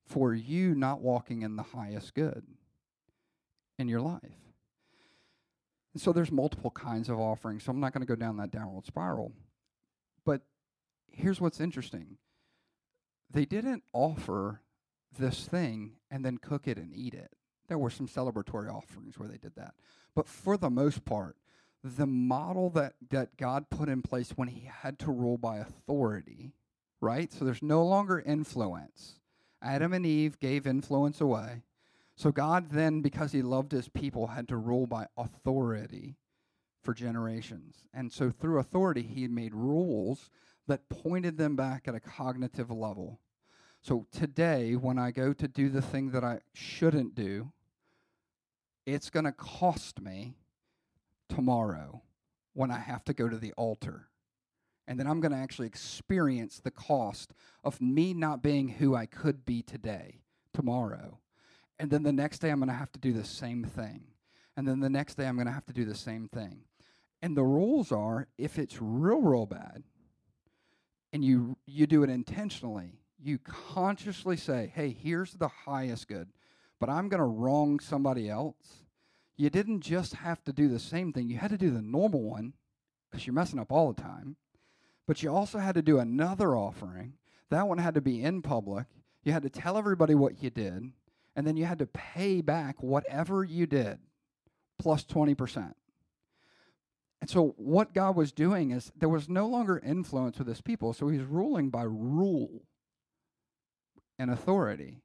[0.07, 2.45] for you not walking in the highest good
[3.79, 4.23] in your life.
[5.93, 8.51] And so there's multiple kinds of offerings, so I'm not going to go down that
[8.51, 9.33] downward spiral.
[10.25, 10.43] But
[11.11, 12.19] here's what's interesting
[13.31, 14.61] they didn't offer
[15.19, 17.33] this thing and then cook it and eat it.
[17.69, 19.75] There were some celebratory offerings where they did that.
[20.15, 21.37] But for the most part,
[21.83, 26.53] the model that, that God put in place when he had to rule by authority,
[27.01, 27.33] right?
[27.33, 29.21] So there's no longer influence.
[29.63, 31.63] Adam and Eve gave influence away.
[32.15, 36.17] So God then, because he loved his people, had to rule by authority
[36.83, 37.85] for generations.
[37.93, 40.31] And so through authority, he made rules
[40.67, 43.21] that pointed them back at a cognitive level.
[43.83, 47.53] So today, when I go to do the thing that I shouldn't do,
[48.87, 50.37] it's going to cost me
[51.29, 52.03] tomorrow
[52.55, 54.09] when I have to go to the altar.
[54.89, 57.33] And then I'm going to actually experience the cost
[57.65, 60.21] of me not being who I could be today,
[60.53, 61.19] tomorrow.
[61.79, 64.05] And then the next day, I'm going to have to do the same thing.
[64.57, 66.61] And then the next day, I'm going to have to do the same thing.
[67.21, 69.83] And the rules are if it's real, real bad,
[71.13, 76.29] and you, you do it intentionally, you consciously say, hey, here's the highest good,
[76.79, 78.85] but I'm going to wrong somebody else.
[79.37, 82.23] You didn't just have to do the same thing, you had to do the normal
[82.23, 82.53] one
[83.11, 84.37] because you're messing up all the time.
[85.07, 87.15] But you also had to do another offering.
[87.51, 88.87] That one had to be in public.
[89.23, 90.93] You had to tell everybody what you did,
[91.35, 93.99] and then you had to pay back whatever you did
[94.79, 95.75] plus 20%.
[97.21, 100.93] And so, what God was doing is there was no longer influence with his people,
[100.93, 102.63] so he's ruling by rule
[104.19, 105.01] and authority.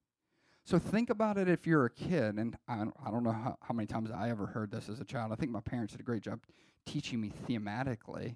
[0.66, 3.58] So, think about it if you're a kid, and I don't, I don't know how,
[3.62, 5.32] how many times I ever heard this as a child.
[5.32, 6.42] I think my parents did a great job
[6.86, 8.36] teaching me thematically.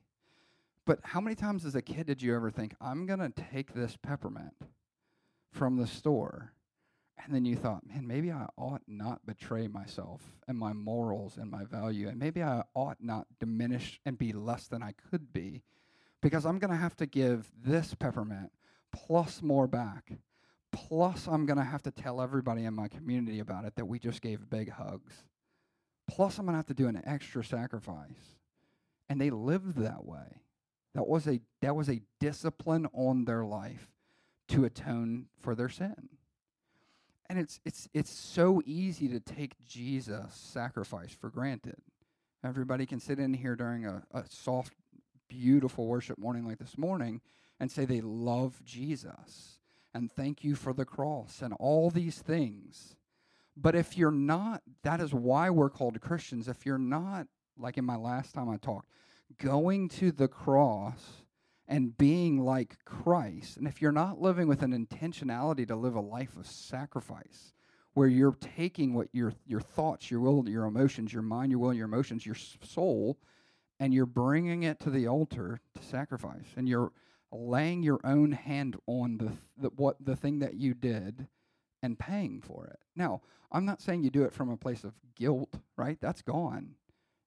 [0.86, 3.74] But how many times as a kid did you ever think, I'm going to take
[3.74, 4.54] this peppermint
[5.52, 6.54] from the store
[7.24, 11.50] and then you thought, man, maybe I ought not betray myself and my morals and
[11.50, 12.08] my value.
[12.08, 15.63] And maybe I ought not diminish and be less than I could be
[16.21, 18.52] because I'm going to have to give this peppermint
[18.91, 20.12] plus more back.
[20.71, 23.98] Plus, I'm going to have to tell everybody in my community about it that we
[23.98, 25.24] just gave big hugs.
[26.08, 28.36] Plus, I'm going to have to do an extra sacrifice.
[29.10, 30.41] And they lived that way.
[30.95, 33.91] That was a, that was a discipline on their life
[34.47, 36.10] to atone for their sin.
[37.27, 41.77] And it's it's it's so easy to take Jesus' sacrifice for granted.
[42.43, 44.73] Everybody can sit in here during a, a soft,
[45.27, 47.21] beautiful worship morning like this morning
[47.60, 49.60] and say they love Jesus
[49.93, 52.95] and thank you for the cross and all these things.
[53.58, 56.47] But if you're not, that is why we're called Christians.
[56.47, 57.27] If you're not,
[57.58, 58.89] like in my last time I talked,
[59.38, 61.24] going to the cross
[61.68, 63.58] and being like Christ.
[63.58, 67.54] And if you're not living with an intentionality to live a life of sacrifice,
[67.94, 71.74] where you're taking what your your thoughts, your will, your emotions, your mind, your will,
[71.74, 73.18] your emotions, your soul,
[73.80, 76.92] and you're bringing it to the altar to sacrifice, and you're
[77.32, 81.28] laying your own hand on the, the what the thing that you did
[81.82, 82.80] and paying for it.
[82.96, 85.98] Now, I'm not saying you do it from a place of guilt, right?
[86.02, 86.76] That's gone.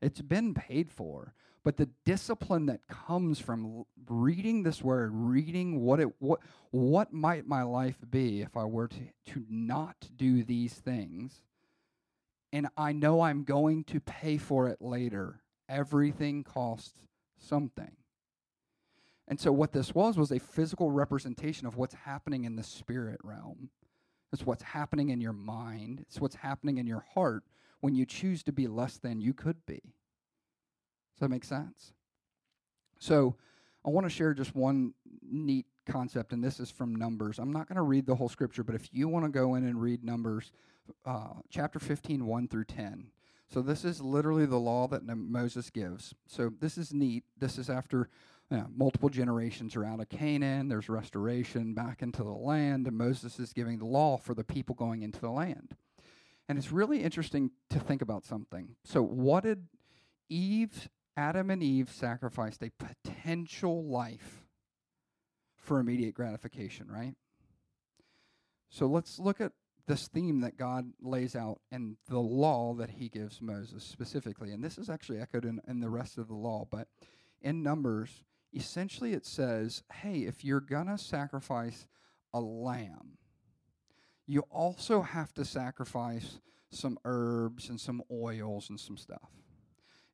[0.00, 1.34] It's been paid for.
[1.64, 6.40] But the discipline that comes from reading this word, reading what it what
[6.70, 11.42] what might my life be if I were to, to not do these things,
[12.52, 15.42] and I know I'm going to pay for it later.
[15.68, 16.98] Everything costs
[17.36, 17.96] something.
[19.26, 23.20] And so what this was was a physical representation of what's happening in the spirit
[23.22, 23.68] realm.
[24.32, 26.00] It's what's happening in your mind.
[26.08, 27.44] It's what's happening in your heart
[27.80, 29.94] when you choose to be less than you could be.
[31.18, 31.92] Does that make sense?
[33.00, 33.34] So
[33.84, 34.94] I want to share just one
[35.28, 37.40] neat concept, and this is from Numbers.
[37.40, 39.66] I'm not going to read the whole scripture, but if you want to go in
[39.66, 40.52] and read Numbers
[41.04, 43.08] uh, chapter 15, 1 through 10.
[43.52, 46.14] So this is literally the law that Moses gives.
[46.28, 47.24] So this is neat.
[47.36, 48.08] This is after
[48.70, 50.68] multiple generations are out of Canaan.
[50.68, 54.76] There's restoration back into the land, and Moses is giving the law for the people
[54.76, 55.74] going into the land.
[56.48, 58.76] And it's really interesting to think about something.
[58.84, 59.66] So, what did
[60.30, 64.44] Eve Adam and Eve sacrificed a potential life
[65.56, 67.14] for immediate gratification, right?
[68.70, 69.50] So let's look at
[69.88, 74.52] this theme that God lays out in the law that he gives Moses specifically.
[74.52, 76.86] And this is actually echoed in, in the rest of the law, but
[77.42, 78.22] in Numbers,
[78.54, 81.88] essentially it says, hey, if you're going to sacrifice
[82.32, 83.18] a lamb,
[84.24, 86.38] you also have to sacrifice
[86.70, 89.30] some herbs and some oils and some stuff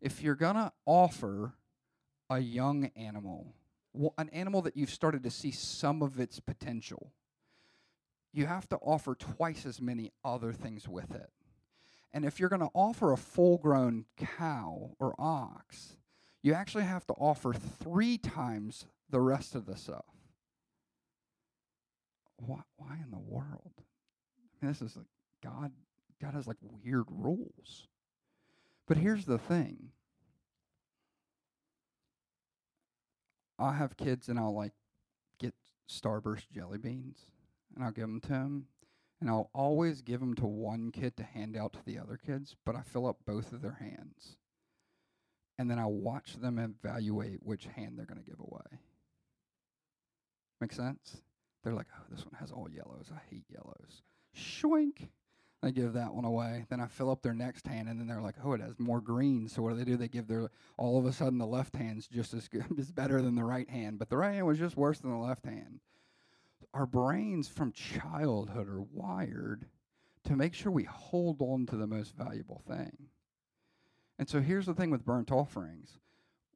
[0.04, 1.54] if you're going to offer
[2.28, 3.54] a young animal,
[4.18, 7.10] an animal that you've started to see some of its potential,
[8.30, 11.30] you have to offer twice as many other things with it.
[12.12, 15.96] And if you're going to offer a full grown cow or ox,
[16.42, 20.04] you actually have to offer three times the rest of the stuff.
[22.36, 23.72] Why, why in the world?
[23.78, 25.06] I mean, this is like
[25.42, 25.72] God.
[26.20, 27.88] God has like weird rules.
[28.86, 29.92] But here's the thing.
[33.58, 34.72] I have kids, and I'll like
[35.38, 35.54] get
[35.88, 37.18] Starburst jelly beans,
[37.74, 38.66] and I'll give them to them,
[39.20, 42.56] and I'll always give them to one kid to hand out to the other kids,
[42.64, 44.36] but I fill up both of their hands.
[45.56, 48.80] And then I watch them evaluate which hand they're going to give away.
[50.60, 51.22] Make sense?
[51.62, 53.10] They're like, oh, this one has all yellows.
[53.14, 54.02] I hate yellows.
[54.36, 55.08] Shwink.
[55.64, 56.66] I give that one away.
[56.68, 59.00] Then I fill up their next hand, and then they're like, "Oh, it has more
[59.00, 59.96] green." So what do they do?
[59.96, 63.22] They give their all of a sudden the left hand's just as good, is better
[63.22, 65.80] than the right hand, but the right hand was just worse than the left hand.
[66.72, 69.66] Our brains from childhood are wired
[70.24, 73.08] to make sure we hold on to the most valuable thing.
[74.18, 75.98] And so here's the thing with burnt offerings.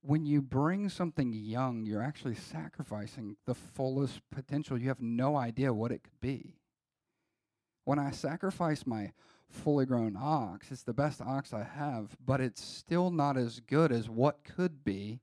[0.01, 4.79] When you bring something young, you're actually sacrificing the fullest potential.
[4.79, 6.55] You have no idea what it could be.
[7.89, 9.13] When I sacrifice my
[9.49, 13.93] fully grown ox, it's the best ox I have, but it's still not as good
[13.93, 15.21] as what could be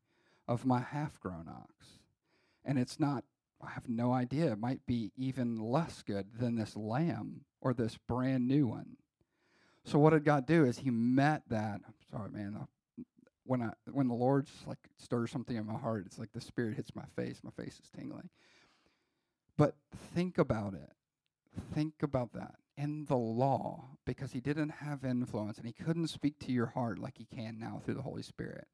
[0.48, 2.00] of my half grown ox.
[2.64, 3.24] And it's not,
[3.62, 8.00] I have no idea, it might be even less good than this lamb or this
[8.08, 8.98] brand new one.
[9.84, 11.82] So what did God do is he met that.
[12.10, 12.58] Sorry, man.
[12.60, 13.04] Uh,
[13.44, 16.78] when I when the Lord's like stirs something in my heart, it's like the Spirit
[16.78, 17.42] hits my face.
[17.44, 18.30] My face is tingling.
[19.56, 19.76] But
[20.16, 20.90] think about it.
[21.74, 22.56] Think about that.
[22.78, 27.00] In the law, because he didn't have influence and he couldn't speak to your heart
[27.00, 28.68] like he can now through the Holy Spirit,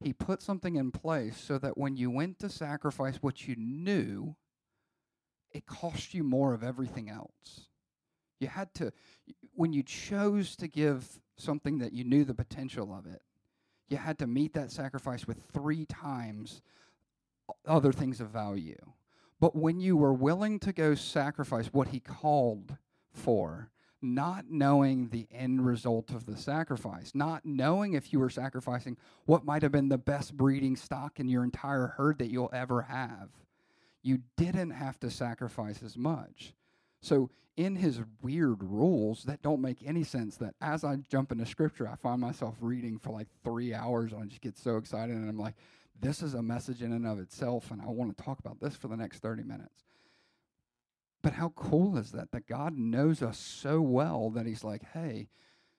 [0.00, 4.36] he put something in place so that when you went to sacrifice what you knew,
[5.52, 7.68] it cost you more of everything else.
[8.40, 8.92] You had to,
[9.54, 13.22] when you chose to give something that you knew the potential of it,
[13.88, 16.60] you had to meet that sacrifice with three times
[17.64, 18.92] other things of value.
[19.40, 22.76] But when you were willing to go sacrifice what he called
[23.12, 23.70] for,
[24.00, 29.44] not knowing the end result of the sacrifice, not knowing if you were sacrificing what
[29.44, 33.30] might have been the best breeding stock in your entire herd that you'll ever have,
[34.02, 36.54] you didn't have to sacrifice as much.
[37.00, 41.46] So, in his weird rules that don't make any sense, that as I jump into
[41.46, 45.16] scripture, I find myself reading for like three hours and I just get so excited
[45.16, 45.54] and I'm like,
[46.00, 48.76] this is a message in and of itself, and I want to talk about this
[48.76, 49.84] for the next 30 minutes.
[51.22, 52.30] But how cool is that?
[52.32, 55.28] That God knows us so well that He's like, hey,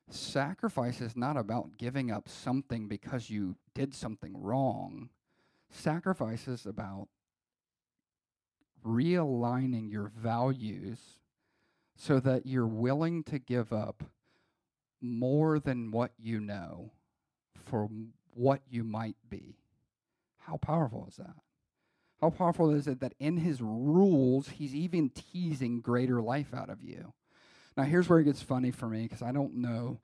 [0.10, 5.10] sacrifice is not about giving up something because you did something wrong.
[5.70, 7.08] Sacrifice is about
[8.86, 11.00] realigning your values
[11.96, 14.04] so that you're willing to give up
[15.02, 16.92] more than what you know
[17.66, 17.90] for
[18.34, 19.58] what you might be.
[20.48, 21.36] How powerful is that?
[22.22, 26.82] How powerful is it that in his rules, he's even teasing greater life out of
[26.82, 27.14] you?
[27.76, 30.00] Now, here's where it gets funny for me because I don't know.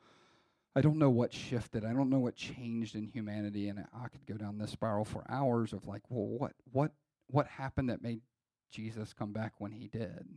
[0.76, 1.86] I don't know what shifted.
[1.86, 5.24] I don't know what changed in humanity, and I could go down this spiral for
[5.30, 6.92] hours of like, well, what, what,
[7.28, 8.22] what happened that made
[8.70, 10.28] Jesus come back when he did?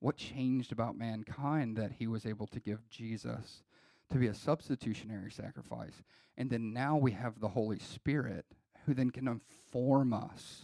[0.00, 3.62] What changed about mankind that he was able to give Jesus
[4.10, 6.02] to be a substitutionary sacrifice?
[6.36, 8.44] And then now we have the Holy Spirit
[8.88, 10.62] who then can inform us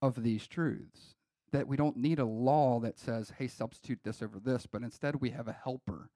[0.00, 1.14] of these truths.
[1.52, 5.16] That we don't need a law that says, hey, substitute this over this, but instead
[5.16, 6.10] we have a helper.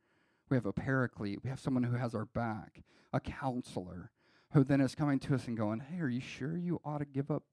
[0.48, 1.40] We have a paraclete.
[1.44, 4.11] We have someone who has our back, a counselor,
[4.55, 7.05] who then is coming to us and going, hey, are you sure you ought to
[7.05, 7.44] give up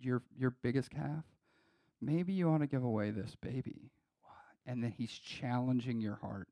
[0.00, 1.24] your, your biggest calf?
[2.00, 3.90] Maybe you ought to give away this baby.
[4.66, 6.48] And then he's challenging your heart.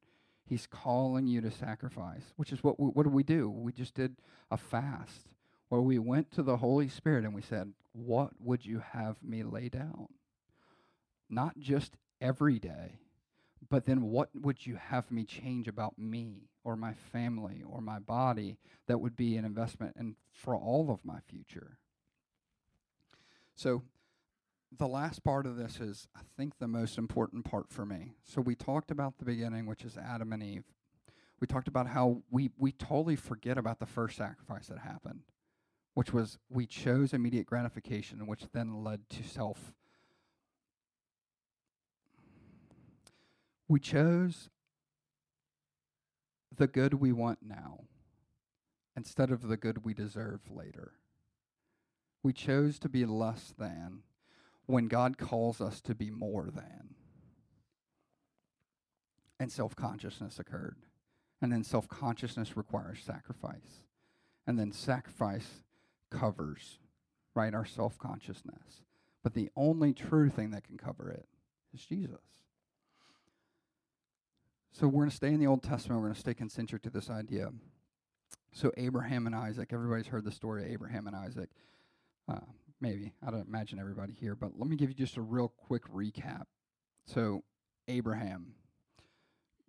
[0.47, 3.49] He's calling you to sacrifice, which is what we, what do we do?
[3.49, 4.17] We just did
[4.51, 5.29] a fast
[5.69, 9.43] where we went to the Holy Spirit and we said, What would you have me
[9.43, 10.09] lay down?
[11.29, 13.01] Not just every day,
[13.69, 17.99] but then what would you have me change about me or my family or my
[17.99, 21.79] body that would be an investment and for all of my future?
[23.57, 23.83] So,
[24.77, 28.15] the last part of this is, I think, the most important part for me.
[28.25, 30.65] So, we talked about the beginning, which is Adam and Eve.
[31.41, 35.23] We talked about how we, we totally forget about the first sacrifice that happened
[35.95, 39.73] which was we chose immediate gratification, which then led to self.
[43.69, 44.51] We chose
[46.55, 47.85] the good we want now
[48.97, 50.93] instead of the good we deserve later.
[52.23, 54.03] We chose to be less than
[54.67, 56.95] when God calls us to be more than.
[59.39, 60.77] And self consciousness occurred.
[61.43, 63.85] And then self consciousness requires sacrifice.
[64.47, 65.64] And then sacrifice
[66.19, 66.79] covers,
[67.35, 68.83] right, our self consciousness.
[69.23, 71.27] But the only true thing that can cover it
[71.75, 72.21] is Jesus.
[74.73, 76.01] So we're going to stay in the Old Testament.
[76.01, 77.51] We're going to stay concentric to this idea.
[78.53, 81.49] So Abraham and Isaac, everybody's heard the story of Abraham and Isaac.
[82.29, 82.41] Uh,
[82.81, 83.13] maybe.
[83.27, 86.45] I don't imagine everybody here, but let me give you just a real quick recap.
[87.07, 87.45] So,
[87.89, 88.55] Abraham,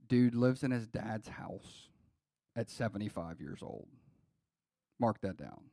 [0.08, 1.90] dude lives in his dad's house
[2.56, 3.88] at 75 years old.
[5.00, 5.66] Mark that down.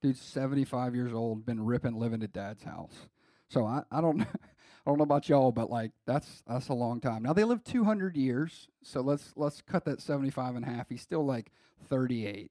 [0.00, 3.08] Dude's 75 years old, been ripping living at dad's house.
[3.48, 4.22] So I, I don't
[4.88, 7.22] I don't know about y'all, but like that's that's a long time.
[7.22, 10.88] Now they live 200 years, so let's let's cut that 75 in half.
[10.88, 11.50] He's still like
[11.88, 12.50] 38.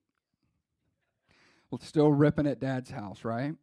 [1.72, 3.56] Well, still ripping at dad's house, right?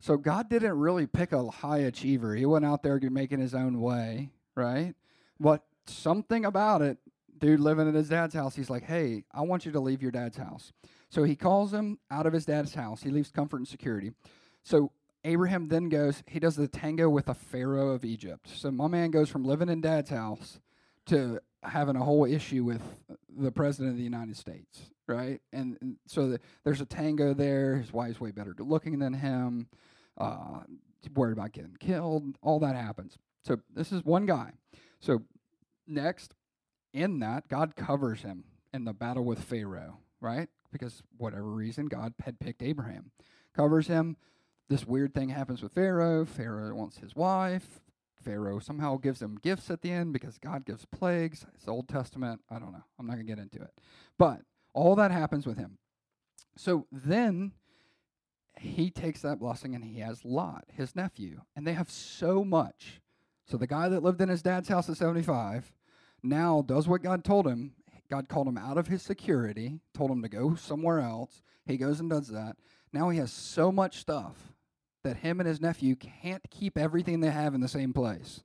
[0.00, 2.34] So God didn't really pick a high achiever.
[2.34, 4.94] He went out there making his own way, right?
[5.38, 6.98] But something about it,
[7.38, 10.10] dude living at his dad's house, he's like, hey, I want you to leave your
[10.10, 10.72] dad's house.
[11.14, 13.04] So he calls him out of his dad's house.
[13.04, 14.10] He leaves comfort and security.
[14.64, 14.90] So
[15.22, 18.48] Abraham then goes, he does the tango with a Pharaoh of Egypt.
[18.52, 20.58] So my man goes from living in dad's house
[21.06, 22.82] to having a whole issue with
[23.28, 25.40] the president of the United States, right?
[25.52, 27.76] And, and so the, there's a tango there.
[27.76, 29.68] His wife's way better looking than him.
[30.18, 30.62] Uh,
[31.14, 32.36] worried about getting killed.
[32.42, 33.18] All that happens.
[33.44, 34.54] So this is one guy.
[34.98, 35.22] So
[35.86, 36.34] next,
[36.92, 38.42] in that, God covers him
[38.72, 40.48] in the battle with Pharaoh, right?
[40.74, 43.12] Because whatever reason, God had picked Abraham,
[43.54, 44.16] covers him.
[44.68, 46.24] This weird thing happens with Pharaoh.
[46.24, 47.80] Pharaoh wants his wife.
[48.20, 51.46] Pharaoh somehow gives him gifts at the end because God gives plagues.
[51.54, 52.40] It's Old Testament.
[52.50, 52.82] I don't know.
[52.98, 53.70] I'm not going to get into it.
[54.18, 54.40] But
[54.72, 55.78] all that happens with him.
[56.56, 57.52] So then
[58.58, 63.00] he takes that blessing and he has Lot, his nephew, and they have so much.
[63.46, 65.72] So the guy that lived in his dad's house at 75
[66.20, 67.74] now does what God told him.
[68.10, 71.42] God called him out of his security, told him to go somewhere else.
[71.66, 72.56] He goes and does that.
[72.92, 74.36] Now he has so much stuff
[75.02, 78.42] that him and his nephew can't keep everything they have in the same place.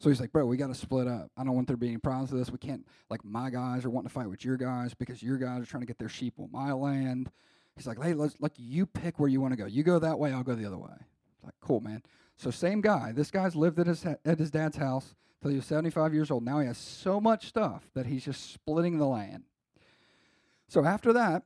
[0.00, 1.30] So he's like, bro, we got to split up.
[1.36, 2.50] I don't want there to be any problems with this.
[2.50, 5.62] We can't, like, my guys are wanting to fight with your guys because your guys
[5.62, 7.30] are trying to get their sheep on my land.
[7.76, 9.66] He's like, hey, let's, like, you pick where you want to go.
[9.66, 10.90] You go that way, I'll go the other way.
[11.44, 12.02] Like, cool, man.
[12.36, 13.12] So same guy.
[13.12, 16.44] This guy's lived at his, at his dad's house till he was 75 years old.
[16.44, 19.42] Now he has so much stuff that he's just splitting the land.
[20.68, 21.42] So after that,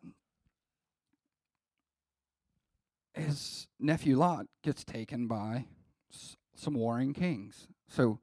[3.14, 5.64] his nephew Lot gets taken by
[6.12, 7.68] s- some warring kings.
[7.88, 8.20] So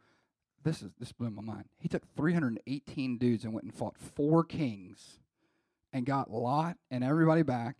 [0.64, 1.66] this is this blew my mind.
[1.78, 5.20] He took 318 dudes and went and fought four kings
[5.92, 7.78] and got Lot and everybody back.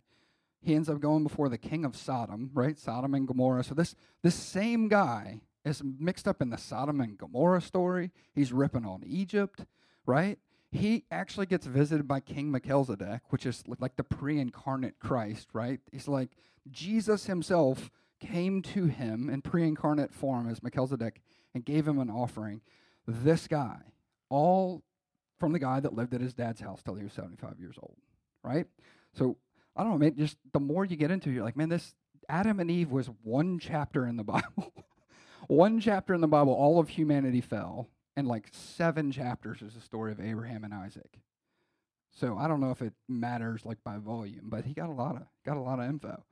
[0.60, 2.78] He ends up going before the king of Sodom, right?
[2.78, 3.62] Sodom and Gomorrah.
[3.64, 8.10] So this this same guy is mixed up in the Sodom and Gomorrah story.
[8.34, 9.64] He's ripping on Egypt,
[10.06, 10.38] right?
[10.70, 15.80] He actually gets visited by King Melchizedek, which is like the pre-incarnate Christ, right?
[15.92, 16.30] He's like
[16.70, 17.90] Jesus himself
[18.20, 21.20] came to him in pre-incarnate form as Melchizedek
[21.54, 22.60] and gave him an offering.
[23.06, 23.78] This guy,
[24.28, 24.82] all
[25.38, 27.96] from the guy that lived at his dad's house till he was 75 years old,
[28.42, 28.66] right?
[29.12, 29.36] So
[29.76, 31.94] I don't know, man, just the more you get into it, you're like, man, this
[32.28, 34.72] Adam and Eve was one chapter in the Bible.
[35.48, 39.80] One chapter in the Bible, all of humanity fell, and like seven chapters is the
[39.80, 41.18] story of Abraham and Isaac.
[42.12, 45.16] So I don't know if it matters like by volume, but he got a lot
[45.16, 46.22] of got a lot of info.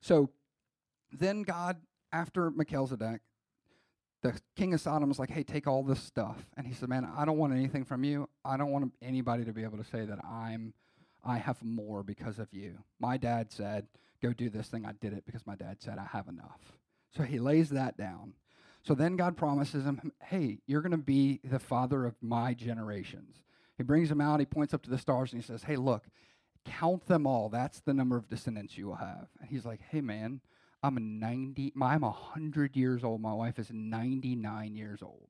[0.00, 0.30] So
[1.12, 1.78] then God,
[2.12, 3.20] after Melchizedek,
[4.22, 6.46] the king of Sodom was like, hey, take all this stuff.
[6.56, 8.28] And he said, man, I don't want anything from you.
[8.44, 10.72] I don't want anybody to be able to say that I'm,
[11.22, 12.78] I have more because of you.
[12.98, 13.86] My dad said,
[14.22, 14.86] go do this thing.
[14.86, 16.78] I did it because my dad said I have enough.
[17.14, 18.32] So he lays that down.
[18.86, 23.42] So then God promises him, hey, you're going to be the father of my generations.
[23.78, 24.40] He brings him out.
[24.40, 26.04] He points up to the stars and he says, hey, look,
[26.66, 27.48] count them all.
[27.48, 29.28] That's the number of descendants you will have.
[29.40, 30.40] And he's like, hey, man,
[30.82, 33.22] I'm a 90, I'm 100 years old.
[33.22, 35.28] My wife is 99 years old.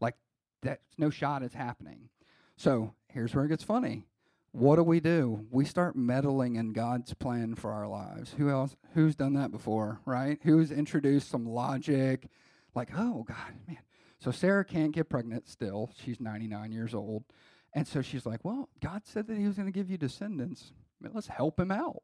[0.00, 0.16] Like,
[0.62, 2.08] that's no shot it's happening.
[2.56, 4.04] So here's where it gets funny.
[4.52, 5.46] What do we do?
[5.50, 8.34] We start meddling in God's plan for our lives.
[8.38, 8.74] Who else?
[8.94, 10.38] Who's done that before, right?
[10.42, 12.26] Who's introduced some logic?
[12.74, 13.78] Like, oh, God, man.
[14.18, 15.90] So Sarah can't get pregnant still.
[16.04, 17.24] She's 99 years old.
[17.72, 20.72] And so she's like, well, God said that he was going to give you descendants.
[21.00, 22.02] Let's help him out.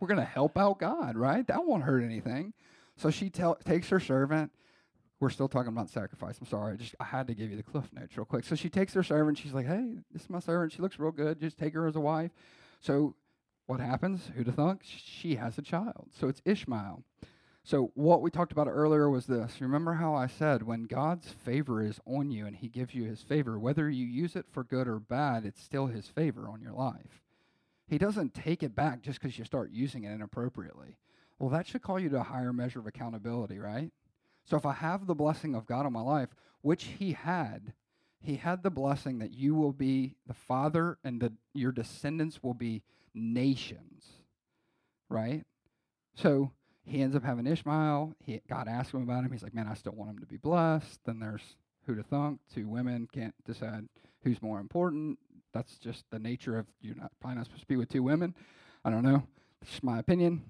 [0.00, 1.46] We're going to help out God, right?
[1.46, 2.54] That won't hurt anything.
[2.96, 4.52] So she tell, takes her servant.
[5.20, 6.38] We're still talking about sacrifice.
[6.40, 6.74] I'm sorry.
[6.74, 8.44] I just I had to give you the cliff notes real quick.
[8.44, 9.36] So she takes her servant.
[9.36, 10.72] She's like, "Hey, this is my servant.
[10.72, 11.40] She looks real good.
[11.40, 12.30] Just take her as a wife."
[12.80, 13.16] So
[13.66, 14.30] what happens?
[14.36, 14.82] Who'd thunk?
[14.84, 16.08] She has a child.
[16.18, 17.02] So it's Ishmael.
[17.68, 19.60] So, what we talked about earlier was this.
[19.60, 23.20] Remember how I said when God's favor is on you and He gives you His
[23.20, 26.72] favor, whether you use it for good or bad, it's still His favor on your
[26.72, 27.20] life.
[27.86, 30.96] He doesn't take it back just because you start using it inappropriately.
[31.38, 33.90] Well, that should call you to a higher measure of accountability, right?
[34.46, 36.30] So, if I have the blessing of God on my life,
[36.62, 37.74] which He had,
[38.18, 42.54] He had the blessing that you will be the father and the, your descendants will
[42.54, 44.06] be nations,
[45.10, 45.44] right?
[46.14, 46.52] So,
[46.88, 48.14] he ends up having Ishmael.
[48.24, 49.32] He, God asked him about him.
[49.32, 51.00] He's like, man, I still want him to be blessed.
[51.04, 52.40] Then there's who to thunk.
[52.54, 53.88] Two women can't decide
[54.22, 55.18] who's more important.
[55.52, 58.34] That's just the nature of you're not probably not supposed to be with two women.
[58.84, 59.22] I don't know.
[59.62, 60.42] It's just my opinion.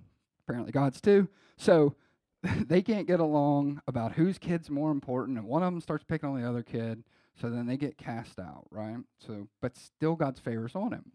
[0.47, 1.29] Apparently, God's too.
[1.57, 1.95] So
[2.43, 6.29] they can't get along about whose kid's more important, and one of them starts picking
[6.29, 7.05] on the other kid.
[7.41, 8.97] So then they get cast out, right?
[9.25, 11.13] So, but still, God's favors on him.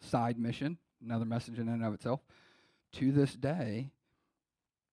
[0.00, 2.20] Side mission, another message in and of itself.
[2.92, 3.92] To this day,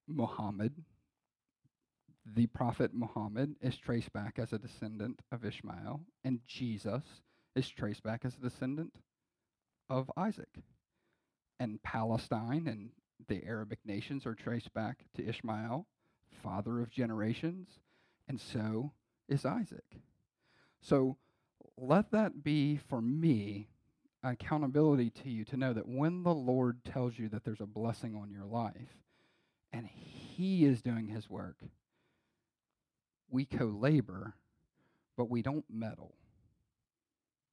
[0.08, 0.74] Muhammad,
[2.26, 7.04] the prophet Muhammad, is traced back as a descendant of Ishmael, and Jesus
[7.56, 8.95] is traced back as a descendant
[9.89, 10.64] of Isaac.
[11.60, 12.89] And Palestine and
[13.28, 15.88] the Arabic nations are traced back to Ishmael,
[16.41, 17.68] father of generations,
[18.28, 18.91] and so
[19.30, 19.86] is Isaac.
[20.82, 21.18] So
[21.78, 23.70] let that be for me
[24.24, 28.16] accountability to you to know that when the Lord tells you that there's a blessing
[28.16, 28.97] on your life,
[29.74, 31.57] and He is doing His work.
[33.30, 34.36] We co labor,
[35.17, 36.15] but we don't meddle.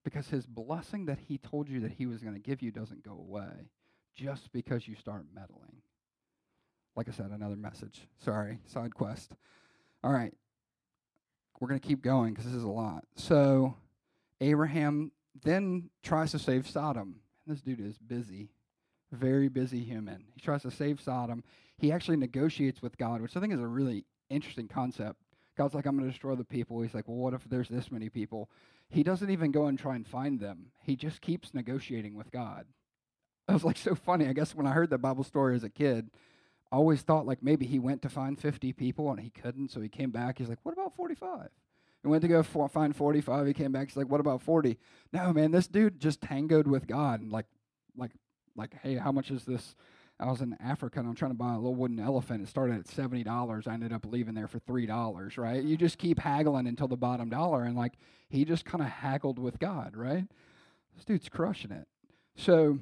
[0.05, 3.05] Because His blessing that He told you that He was going to give you doesn't
[3.05, 3.71] go away
[4.15, 5.83] just because you start meddling.
[6.95, 8.09] Like I said, another message.
[8.19, 9.33] Sorry, side quest.
[10.05, 10.35] All right.
[11.59, 13.05] We're going to keep going because this is a lot.
[13.17, 13.77] So,
[14.41, 15.13] Abraham
[15.43, 17.17] then tries to save Sodom.
[17.47, 18.49] This dude is busy,
[19.13, 20.25] very busy human.
[20.35, 21.43] He tries to save Sodom
[21.81, 25.19] he actually negotiates with God, which I think is a really interesting concept.
[25.57, 26.81] God's like, I'm going to destroy the people.
[26.83, 28.51] He's like, well, what if there's this many people?
[28.91, 30.73] He doesn't even go and try and find them.
[30.83, 32.67] He just keeps negotiating with God.
[33.49, 34.29] It was like so funny.
[34.29, 36.11] I guess when I heard that Bible story as a kid,
[36.71, 39.81] I always thought like maybe he went to find 50 people and he couldn't, so
[39.81, 40.39] he came back.
[40.39, 41.49] He's like, what about 45?
[42.03, 43.47] He went to go for, find 45.
[43.47, 43.89] He came back.
[43.89, 44.79] He's like, what about 40?
[45.13, 47.47] No, man, this dude just tangoed with God and like,
[47.97, 48.13] like,
[48.57, 49.75] like, hey, how much is this?
[50.19, 52.43] I was in Africa and I'm trying to buy a little wooden elephant.
[52.43, 53.67] It started at seventy dollars.
[53.67, 55.39] I ended up leaving there for three dollars.
[55.39, 55.63] Right?
[55.63, 57.95] You just keep haggling until the bottom dollar, and like
[58.29, 59.97] he just kind of haggled with God.
[59.97, 60.27] Right?
[60.95, 61.89] This dude's crushing it.
[62.37, 62.79] So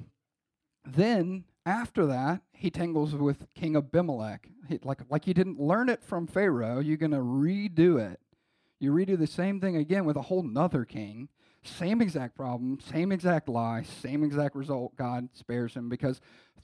[0.85, 4.49] then after that, he tangles with King Abimelech.
[4.67, 8.19] He, like like you didn't learn it from Pharaoh, you're gonna redo it.
[8.79, 11.29] You redo the same thing again with a whole nother king.
[11.63, 14.95] Same exact problem, same exact lie, same exact result.
[14.95, 16.21] God spares him because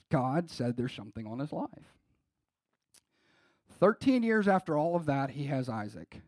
[0.10, 1.96] God said there's something on his life.
[3.80, 6.22] 13 years after all of that, he has Isaac.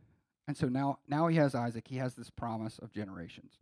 [0.47, 1.87] And so now, now he has Isaac.
[1.87, 3.59] He has this promise of generations.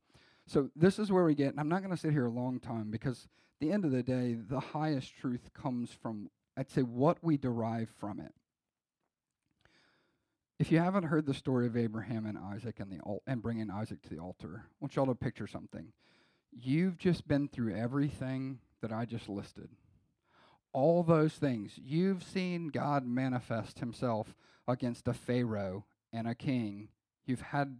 [0.48, 2.60] So this is where we get, and I'm not going to sit here a long
[2.60, 3.28] time because
[3.60, 7.38] at the end of the day, the highest truth comes from, I'd say, what we
[7.38, 8.34] derive from it.
[10.58, 14.02] If you haven't heard the story of Abraham and Isaac and the and bringing Isaac
[14.04, 15.92] to the altar, I want y'all to picture something.
[16.52, 19.70] You've just been through everything that I just listed
[20.76, 21.80] all those things.
[21.82, 24.36] You've seen God manifest himself
[24.68, 26.90] against a Pharaoh and a king.
[27.26, 27.80] You've had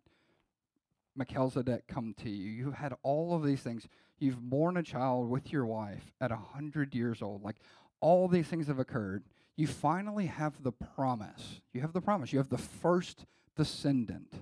[1.14, 2.50] Melchizedek come to you.
[2.50, 3.86] You've had all of these things.
[4.18, 7.44] You've born a child with your wife at a hundred years old.
[7.44, 7.58] Like
[8.00, 9.26] all these things have occurred.
[9.56, 11.62] You finally have the promise.
[11.74, 12.34] You have the promise.
[12.34, 13.26] You have the first
[13.56, 14.34] descendant.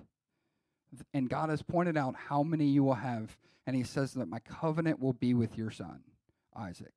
[1.12, 3.36] And God has pointed out how many you will have.
[3.66, 6.00] And he says that my covenant will be with your son,
[6.54, 6.94] Isaac.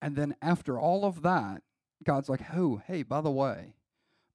[0.00, 1.62] And then after all of that,
[2.04, 3.74] God's like, oh, hey, by the way,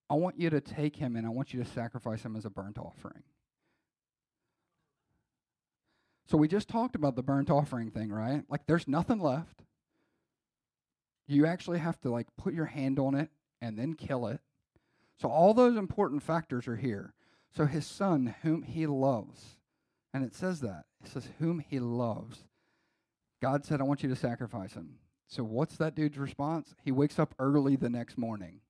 [0.09, 2.49] I want you to take him and I want you to sacrifice him as a
[2.49, 3.23] burnt offering.
[6.25, 8.43] So we just talked about the burnt offering thing, right?
[8.49, 9.63] Like there's nothing left.
[11.27, 13.29] You actually have to like put your hand on it
[13.61, 14.41] and then kill it.
[15.19, 17.13] So all those important factors are here.
[17.55, 19.57] So his son whom he loves.
[20.13, 20.85] And it says that.
[21.03, 22.43] It says whom he loves.
[23.41, 24.95] God said I want you to sacrifice him.
[25.27, 26.75] So what's that dude's response?
[26.83, 28.61] He wakes up early the next morning.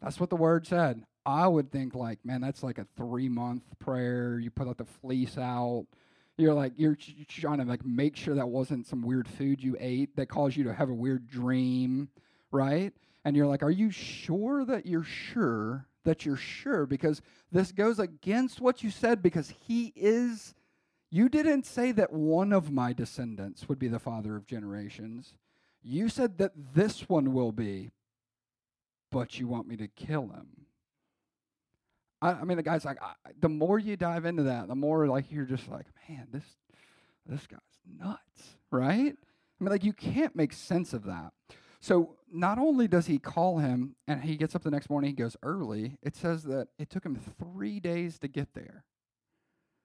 [0.00, 1.04] That's what the word said.
[1.26, 4.38] I would think like, man, that's like a three month prayer.
[4.38, 5.86] You put out the fleece out.
[6.38, 6.96] You're like you're
[7.28, 10.64] trying to like make sure that wasn't some weird food you ate that caused you
[10.64, 12.08] to have a weird dream,
[12.52, 12.92] right?
[13.24, 16.86] And you're like, are you sure that you're sure that you're sure?
[16.86, 17.20] Because
[17.50, 20.54] this goes against what you said because he is
[21.10, 25.34] you didn't say that one of my descendants would be the father of generations.
[25.82, 27.90] You said that this one will be,
[29.10, 30.66] but you want me to kill him.
[32.20, 35.06] I, I mean, the guy's like, I, the more you dive into that, the more
[35.06, 36.44] like you're just like, man, this
[37.26, 37.60] this guy's
[37.98, 39.14] nuts, right?
[39.14, 41.32] I mean, like you can't make sense of that.
[41.80, 45.16] So not only does he call him and he gets up the next morning, he
[45.16, 48.84] goes early, it says that it took him three days to get there.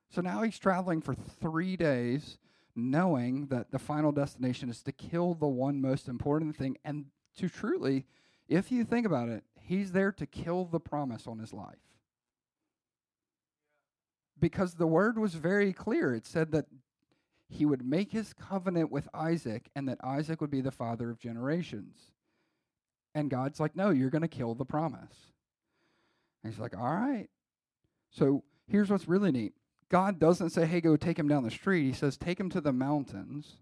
[0.09, 2.37] So now he's traveling for three days,
[2.75, 6.77] knowing that the final destination is to kill the one most important thing.
[6.85, 7.05] And
[7.37, 8.05] to truly,
[8.47, 11.92] if you think about it, he's there to kill the promise on his life.
[14.39, 16.13] Because the word was very clear.
[16.13, 16.65] It said that
[17.49, 21.19] he would make his covenant with Isaac and that Isaac would be the father of
[21.19, 21.97] generations.
[23.15, 25.31] And God's like, no, you're going to kill the promise.
[26.43, 27.27] And he's like, all right.
[28.09, 29.53] So here's what's really neat
[29.89, 31.83] God doesn't say, hey, go take him down the street.
[31.83, 33.57] He says, take him to the mountains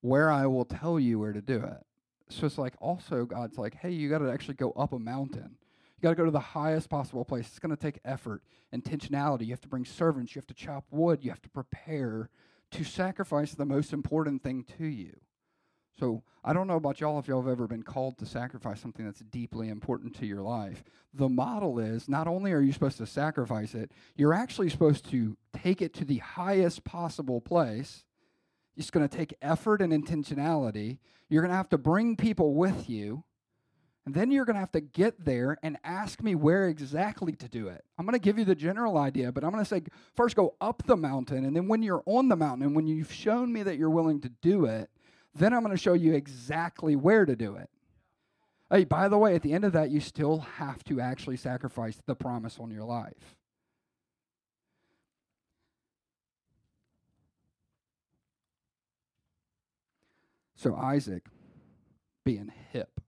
[0.00, 1.84] where I will tell you where to do it.
[2.28, 5.56] So it's like also God's like, hey, you got to actually go up a mountain.
[5.98, 7.48] You got to go to the highest possible place.
[7.48, 8.42] It's going to take effort,
[8.74, 9.42] intentionality.
[9.46, 10.34] You have to bring servants.
[10.34, 11.24] You have to chop wood.
[11.24, 12.30] You have to prepare
[12.70, 15.18] to sacrifice the most important thing to you.
[15.98, 19.04] So I don't know about y'all if y'all have ever been called to sacrifice something
[19.04, 20.84] that's deeply important to your life.
[21.12, 25.36] The model is not only are you supposed to sacrifice it, you're actually supposed to
[25.52, 28.04] take it to the highest possible place.
[28.76, 30.98] It's going to take effort and intentionality.
[31.28, 33.24] You're going to have to bring people with you.
[34.08, 37.46] And then you're going to have to get there and ask me where exactly to
[37.46, 37.84] do it.
[37.98, 39.82] I'm going to give you the general idea, but I'm going to say
[40.16, 41.44] first go up the mountain.
[41.44, 44.22] And then when you're on the mountain and when you've shown me that you're willing
[44.22, 44.88] to do it,
[45.34, 47.68] then I'm going to show you exactly where to do it.
[48.70, 51.98] Hey, by the way, at the end of that, you still have to actually sacrifice
[52.06, 53.36] the promise on your life.
[60.56, 61.26] So Isaac,
[62.24, 63.02] being hip,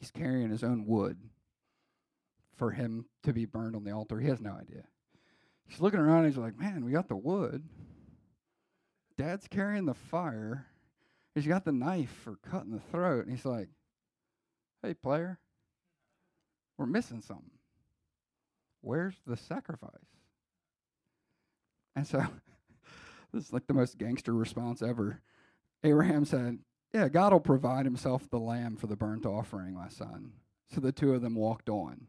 [0.00, 1.18] he's carrying his own wood
[2.56, 4.18] for him to be burned on the altar.
[4.18, 4.84] He has no idea.
[5.68, 7.68] He's looking around he's like, man, we got the wood.
[9.16, 10.66] Dad's carrying the fire.
[11.34, 13.26] He's got the knife for cutting the throat.
[13.26, 13.68] And he's like,
[14.82, 15.38] hey, player,
[16.76, 17.50] we're missing something.
[18.80, 19.90] Where's the sacrifice?
[21.94, 22.24] And so,
[23.32, 25.20] this is like the most gangster response ever.
[25.84, 26.58] Abraham said,
[26.92, 30.32] yeah, God will provide himself the lamb for the burnt offering, my son.
[30.72, 32.06] So the two of them walked on.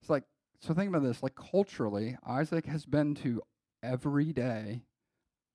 [0.00, 0.24] It's like,
[0.60, 1.22] so think about this.
[1.22, 3.42] Like culturally, Isaac has been to
[3.82, 4.82] every day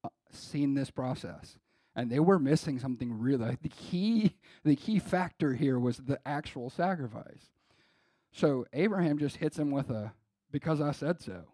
[0.03, 1.57] uh, seen this process.
[1.95, 3.57] And they were missing something really.
[3.61, 7.51] The key, the key factor here was the actual sacrifice.
[8.31, 10.13] So Abraham just hits him with a,
[10.51, 11.45] because I said so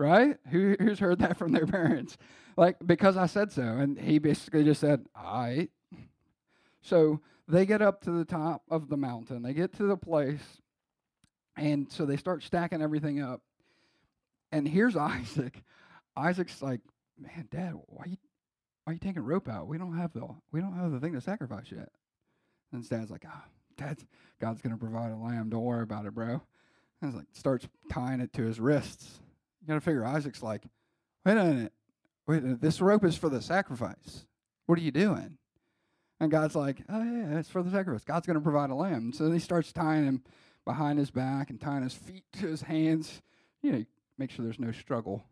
[0.00, 0.36] right?
[0.50, 2.16] Who, who's heard that from their parents?
[2.56, 3.62] Like, because I said so.
[3.62, 5.70] And he basically just said, all right.
[6.82, 9.42] So they get up to the top of the mountain.
[9.42, 10.42] They get to the place.
[11.56, 13.42] And so they start stacking everything up.
[14.50, 15.62] And here's Isaac.
[16.16, 16.80] Isaac's like,
[17.18, 18.16] man, Dad, why you,
[18.84, 19.68] why are you taking rope out?
[19.68, 21.90] We don't have the we don't have the thing to sacrifice yet.
[22.72, 24.04] And dad's like, ah, oh, Dad's
[24.40, 25.50] God's gonna provide a lamb.
[25.50, 26.40] Don't worry about it, bro.
[27.00, 29.20] And he's like, starts tying it to his wrists.
[29.60, 30.64] You got to figure Isaac's like,
[31.24, 31.72] wait a minute,
[32.26, 34.26] wait, this rope is for the sacrifice.
[34.66, 35.38] What are you doing?
[36.20, 38.04] And God's like, oh yeah, it's for the sacrifice.
[38.04, 39.12] God's going to provide a lamb.
[39.12, 40.22] So he starts tying him
[40.64, 43.22] behind his back and tying his feet to his hands.
[43.62, 43.84] You know,
[44.18, 45.24] make sure there's no struggle.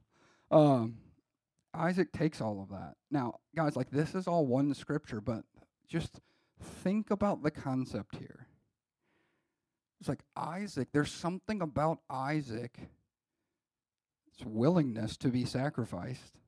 [0.51, 0.97] Um,
[1.75, 2.95] Isaac takes all of that.
[3.11, 5.45] Now, guys, like this is all one scripture, but
[5.87, 6.21] just
[6.61, 8.47] think about the concept here.
[10.01, 12.79] It's like Isaac, there's something about Isaac
[14.45, 16.39] willingness to be sacrificed,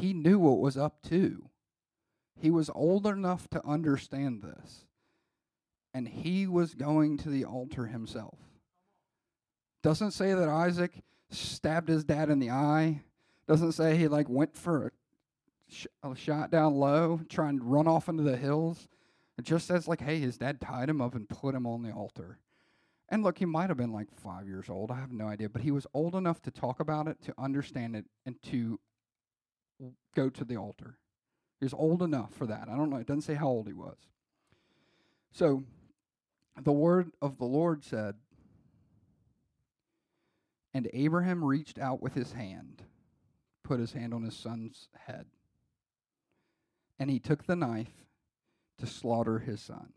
[0.00, 1.48] he knew what was up to.
[2.40, 4.84] He was old enough to understand this.
[5.94, 8.38] And he was going to the altar himself.
[9.82, 10.92] Doesn't say that Isaac
[11.30, 13.00] stabbed his dad in the eye.
[13.46, 14.90] Doesn't say he like went for a,
[15.68, 18.88] sh- a shot down low, trying to run off into the hills.
[19.38, 21.92] It just says like, hey, his dad tied him up and put him on the
[21.92, 22.38] altar.
[23.08, 24.90] And look, he might have been like five years old.
[24.90, 25.48] I have no idea.
[25.48, 28.78] But he was old enough to talk about it, to understand it, and to
[30.14, 30.98] go to the altar.
[31.58, 32.68] He was old enough for that.
[32.68, 32.96] I don't know.
[32.96, 33.96] It doesn't say how old he was.
[35.32, 35.64] So
[36.62, 38.16] the word of the Lord said,
[40.74, 42.82] And Abraham reached out with his hand,
[43.64, 45.26] put his hand on his son's head,
[46.98, 48.04] and he took the knife
[48.78, 49.92] to slaughter his son.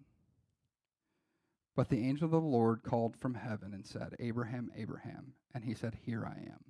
[1.75, 5.33] But the angel of the Lord called from heaven and said, Abraham, Abraham.
[5.53, 6.65] And he said, Here I am.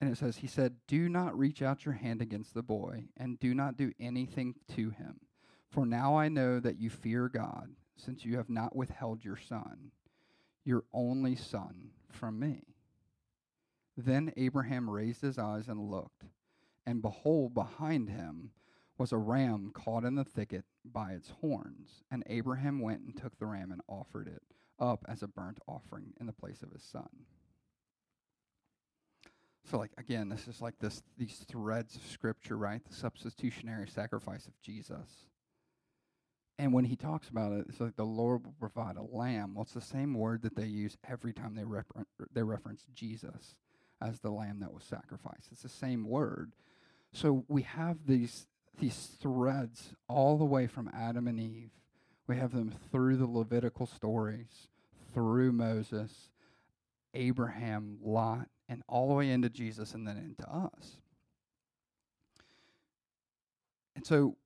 [0.00, 3.38] And it says, He said, Do not reach out your hand against the boy, and
[3.38, 5.20] do not do anything to him.
[5.68, 9.92] For now I know that you fear God, since you have not withheld your son,
[10.64, 12.62] your only son, from me.
[13.96, 16.24] Then Abraham raised his eyes and looked,
[16.86, 18.50] and behold, behind him
[19.00, 22.04] was a ram caught in the thicket by its horns.
[22.10, 24.42] And Abraham went and took the ram and offered it
[24.78, 27.08] up as a burnt offering in the place of his son.
[29.64, 32.84] So, like again, this is like this these threads of scripture, right?
[32.84, 35.08] The substitutionary sacrifice of Jesus.
[36.58, 39.54] And when he talks about it, it's like the Lord will provide a lamb.
[39.54, 43.54] Well, it's the same word that they use every time they refer- they reference Jesus
[44.02, 45.48] as the lamb that was sacrificed.
[45.52, 46.52] It's the same word.
[47.12, 48.46] So we have these
[48.80, 51.70] these threads all the way from Adam and Eve.
[52.26, 54.68] We have them through the Levitical stories,
[55.12, 56.30] through Moses,
[57.14, 60.96] Abraham, Lot, and all the way into Jesus and then into us.
[63.96, 64.36] And so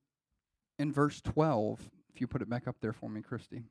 [0.79, 1.79] in verse 12,
[2.13, 3.63] if you put it back up there for me, Christy,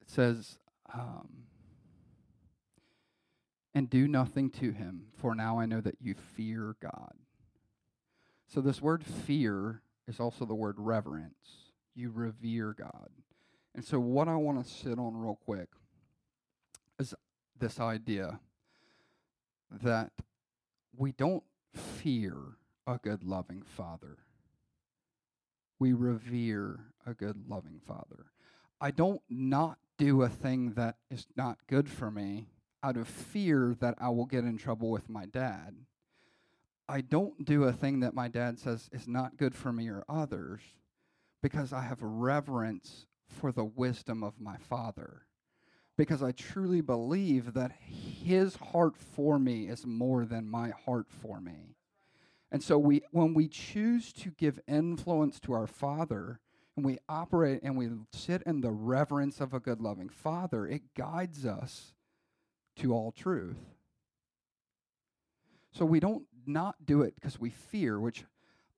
[0.00, 0.58] it says,
[0.92, 1.28] um,
[3.74, 7.14] and do nothing to him, for now I know that you fear God.
[8.52, 11.70] So, this word fear is also the word reverence.
[11.94, 13.08] You revere God.
[13.74, 15.68] And so, what I want to sit on real quick
[16.98, 17.14] is
[17.58, 18.40] this idea
[19.82, 20.10] that
[20.94, 22.36] we don't fear
[22.86, 24.18] a good, loving Father.
[25.78, 28.26] We revere a good, loving Father.
[28.82, 32.48] I don't not do a thing that is not good for me
[32.82, 35.74] out of fear that I will get in trouble with my dad.
[36.88, 40.04] I don't do a thing that my dad says is not good for me or
[40.08, 40.60] others
[41.42, 45.22] because I have reverence for the wisdom of my father.
[45.96, 51.40] Because I truly believe that his heart for me is more than my heart for
[51.40, 51.76] me.
[52.50, 56.40] And so we when we choose to give influence to our father
[56.76, 60.94] and we operate and we sit in the reverence of a good loving father, it
[60.94, 61.94] guides us
[62.76, 63.58] to all truth.
[65.72, 68.24] So we don't not do it because we fear, which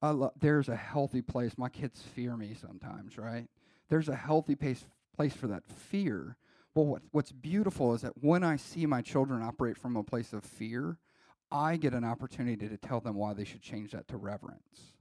[0.01, 1.57] lo- there's a healthy place.
[1.57, 3.47] My kids fear me sometimes, right?
[3.89, 4.85] There's a healthy place,
[5.15, 6.37] place for that fear.
[6.73, 10.33] Well, what, what's beautiful is that when I see my children operate from a place
[10.33, 10.97] of fear,
[11.51, 14.93] I get an opportunity to tell them why they should change that to reverence.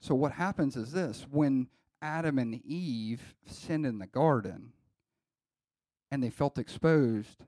[0.00, 1.68] So, what happens is this when
[2.00, 4.72] Adam and Eve sinned in the garden
[6.10, 7.44] and they felt exposed,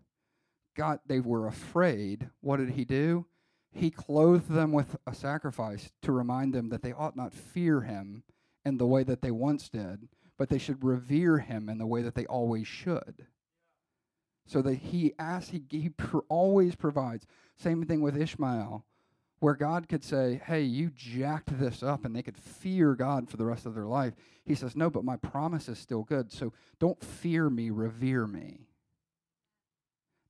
[0.75, 2.31] God, they were afraid.
[2.41, 3.27] What did he do?
[3.75, 8.23] He clothed them with a sacrifice to remind them that they ought not fear him
[8.65, 10.09] in the way that they once did,
[10.39, 13.27] but they should revere him in the way that they always should.
[14.47, 17.27] So that he asks, he, he pr- always provides.
[17.57, 18.85] Same thing with Ishmael,
[19.41, 23.37] where God could say, Hey, you jacked this up, and they could fear God for
[23.37, 24.15] the rest of their life.
[24.45, 26.31] He says, No, but my promise is still good.
[26.31, 28.69] So don't fear me, revere me.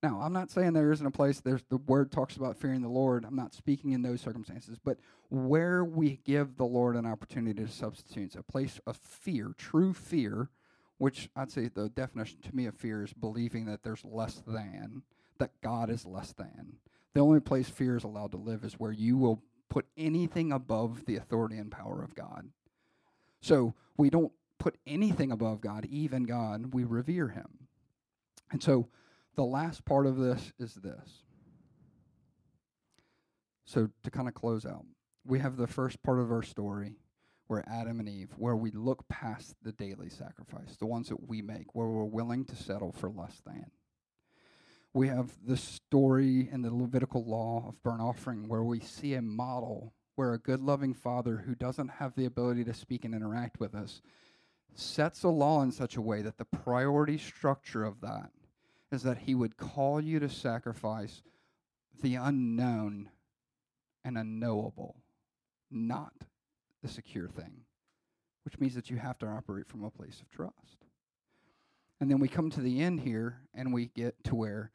[0.04, 2.90] Now, I'm not saying there isn't a place, there's the word talks about fearing the
[2.90, 3.24] Lord.
[3.24, 4.98] I'm not speaking in those circumstances, but
[5.30, 10.50] where we give the Lord an opportunity to substitute, a place of fear, true fear,
[10.98, 15.04] which I'd say the definition to me of fear is believing that there's less than,
[15.38, 16.76] that God is less than.
[17.14, 21.06] The only place fear is allowed to live is where you will put anything above
[21.06, 22.50] the authority and power of God.
[23.40, 27.68] So we don't put anything above God, even God, we revere him.
[28.52, 28.88] And so
[29.34, 31.22] the last part of this is this.
[33.64, 34.84] So, to kind of close out,
[35.24, 36.96] we have the first part of our story
[37.46, 41.42] where Adam and Eve, where we look past the daily sacrifice, the ones that we
[41.42, 43.70] make, where we're willing to settle for less than.
[44.92, 49.22] We have the story in the Levitical law of burnt offering, where we see a
[49.22, 53.58] model where a good, loving father who doesn't have the ability to speak and interact
[53.58, 54.00] with us
[54.74, 58.30] sets a law in such a way that the priority structure of that
[58.94, 61.22] is that he would call you to sacrifice
[62.00, 63.10] the unknown
[64.04, 65.02] and unknowable,
[65.70, 66.12] not
[66.82, 67.64] the secure thing,
[68.44, 70.86] which means that you have to operate from a place of trust.
[72.00, 74.70] And then we come to the end here and we get to where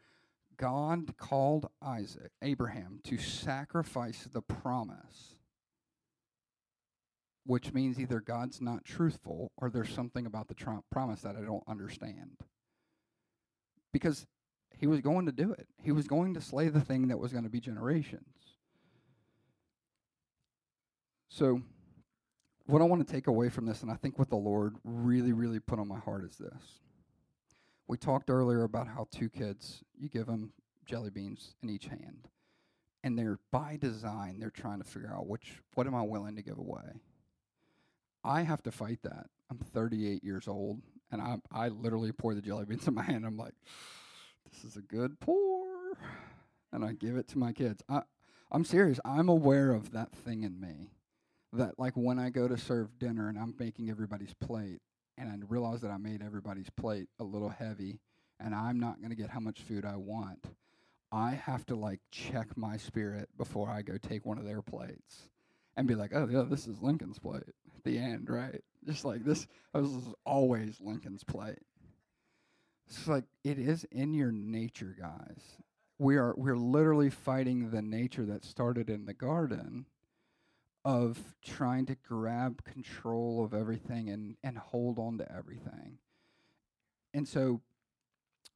[0.57, 5.35] God called Isaac, Abraham, to sacrifice the promise,
[7.45, 11.41] which means either God's not truthful or there's something about the tr- promise that I
[11.41, 12.43] don't understand
[13.91, 14.25] because
[14.77, 15.67] he was going to do it.
[15.81, 18.23] He was going to slay the thing that was going to be generations.
[21.29, 21.61] So,
[22.65, 25.33] what I want to take away from this, and I think what the Lord really,
[25.33, 26.81] really put on my heart is this.
[27.87, 30.53] We talked earlier about how two kids, you give them
[30.85, 32.27] jelly beans in each hand.
[33.03, 36.41] And they're by design, they're trying to figure out which what am I willing to
[36.41, 37.01] give away.
[38.23, 39.27] I have to fight that.
[39.49, 40.81] I'm 38 years old,
[41.11, 43.25] and I I literally pour the jelly beans in my hand.
[43.25, 43.53] I'm like,
[44.51, 45.97] this is a good pour,
[46.71, 47.81] and I give it to my kids.
[47.89, 48.01] I
[48.51, 48.99] I'm serious.
[49.05, 50.89] I'm aware of that thing in me,
[51.53, 54.81] that like when I go to serve dinner and I'm making everybody's plate,
[55.17, 57.99] and I realize that I made everybody's plate a little heavy,
[58.39, 60.45] and I'm not going to get how much food I want.
[61.11, 65.29] I have to like check my spirit before I go take one of their plates
[65.75, 67.43] and be like, oh, yeah, this is Lincoln's plate
[67.83, 68.61] the end, right?
[68.85, 71.59] Just like this, this is always Lincoln's plate.
[72.87, 75.41] It's like it is in your nature, guys.
[75.97, 79.85] We are we're literally fighting the nature that started in the garden
[80.85, 85.99] of trying to grab control of everything and, and hold on to everything.
[87.13, 87.61] And so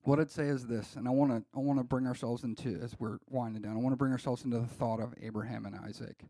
[0.03, 2.79] what I'd say is this, and I want to I want to bring ourselves into
[2.81, 3.73] as we're winding down.
[3.73, 6.23] I want to bring ourselves into the thought of Abraham and Isaac.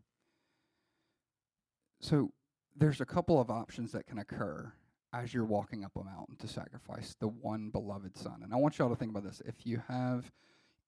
[2.00, 2.32] So
[2.76, 4.72] there's a couple of options that can occur
[5.12, 8.40] as you're walking up a mountain to sacrifice the one beloved son.
[8.42, 9.40] And I want y'all to think about this.
[9.46, 10.30] If you have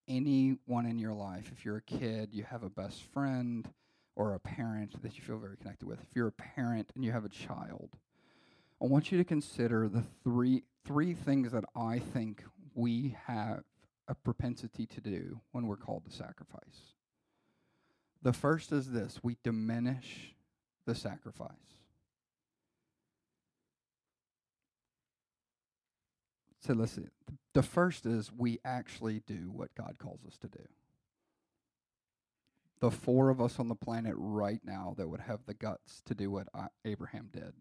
[0.09, 3.69] anyone in your life, if you're a kid, you have a best friend
[4.17, 6.01] or a parent that you feel very connected with.
[6.01, 7.91] If you're a parent and you have a child,
[8.83, 13.65] I want you to consider the three three things that I think we have
[14.07, 16.95] a propensity to do when we're called to sacrifice.
[18.23, 20.36] The first is this we diminish
[20.87, 21.51] the sacrifice.
[26.61, 27.11] So listen,
[27.53, 30.65] the first is we actually do what God calls us to do.
[32.81, 36.15] The four of us on the planet right now that would have the guts to
[36.15, 36.49] do what
[36.85, 37.53] Abraham did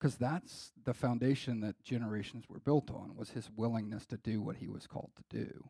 [0.00, 4.56] because that's the foundation that generations were built on was his willingness to do what
[4.56, 5.68] he was called to do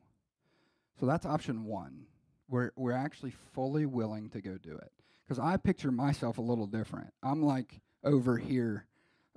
[0.98, 2.06] so that's option one
[2.48, 4.92] we're, we're actually fully willing to go do it
[5.30, 8.84] because i picture myself a little different i'm like over here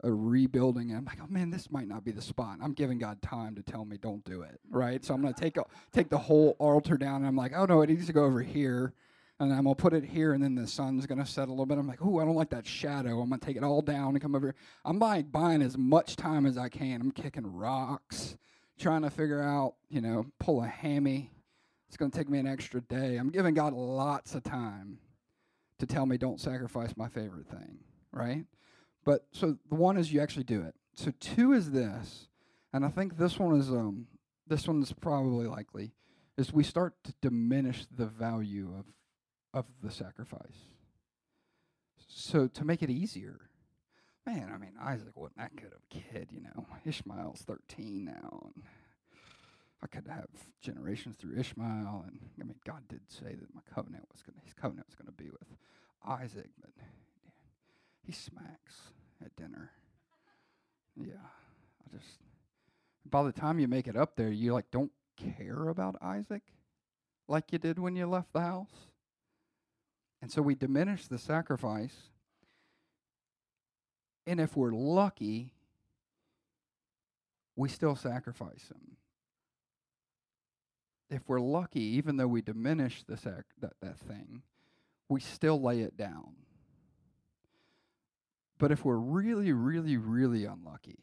[0.04, 2.98] uh, rebuilding and i'm like oh man this might not be the spot i'm giving
[2.98, 6.10] god time to tell me don't do it right so i'm to take a, take
[6.10, 8.92] the whole altar down and i'm like oh no it needs to go over here
[9.40, 11.78] and I'm gonna put it here, and then the sun's gonna set a little bit.
[11.78, 13.20] I'm like, oh, I don't like that shadow.
[13.20, 14.56] I'm gonna take it all down and come over here.
[14.86, 17.02] I'm like buying as much time as I can.
[17.02, 18.38] I'm kicking rocks,
[18.80, 21.32] trying to figure out, you know, pull a hammy.
[21.88, 23.18] It's gonna take me an extra day.
[23.18, 25.00] I'm giving God lots of time
[25.86, 27.80] to tell me don't sacrifice my favorite thing,
[28.12, 28.46] right?
[29.04, 30.76] But so the one is you actually do it.
[30.96, 32.28] So two is this,
[32.72, 34.08] and I think this one is um
[34.48, 35.92] this one is probably likely,
[36.38, 38.86] is we start to diminish the value of
[39.54, 40.72] of the sacrifice.
[42.08, 43.50] So to make it easier,
[44.26, 46.66] man, I mean, Isaac wasn't that good of a kid, you know.
[46.86, 48.64] Ishmael's 13 now, and
[49.84, 50.30] I could have
[50.62, 54.54] generations through Ishmael, and I mean, God did say that my covenant was going, His
[54.54, 55.58] covenant was going to be with
[56.08, 56.72] Isaac, but
[58.06, 58.76] he smacks
[59.24, 59.72] at dinner.
[60.96, 61.14] Yeah,
[61.86, 62.20] I just.
[63.10, 66.44] By the time you make it up there, you like don't care about Isaac
[67.28, 68.88] like you did when you left the house.
[70.22, 71.96] And so we diminish the sacrifice.
[74.26, 75.52] And if we're lucky,
[77.58, 78.98] we still sacrifice him.
[81.14, 84.42] If we're lucky, even though we diminish the sac- that, that thing,
[85.10, 86.34] we still lay it down.
[88.58, 91.00] But if we're really, really, really unlucky,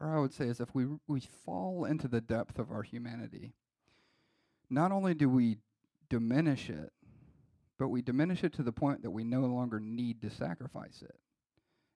[0.00, 3.54] or I would say is if we we fall into the depth of our humanity,
[4.68, 5.58] not only do we
[6.08, 6.90] diminish it,
[7.78, 11.20] but we diminish it to the point that we no longer need to sacrifice it.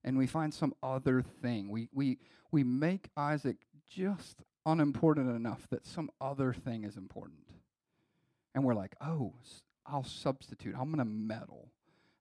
[0.05, 1.69] And we find some other thing.
[1.69, 2.19] We, we,
[2.53, 3.57] we make Isaac
[3.91, 7.41] just unimportant enough that some other thing is important.
[8.55, 9.35] And we're like, oh,
[9.87, 10.75] I'll substitute.
[10.79, 11.71] I'm going to meddle.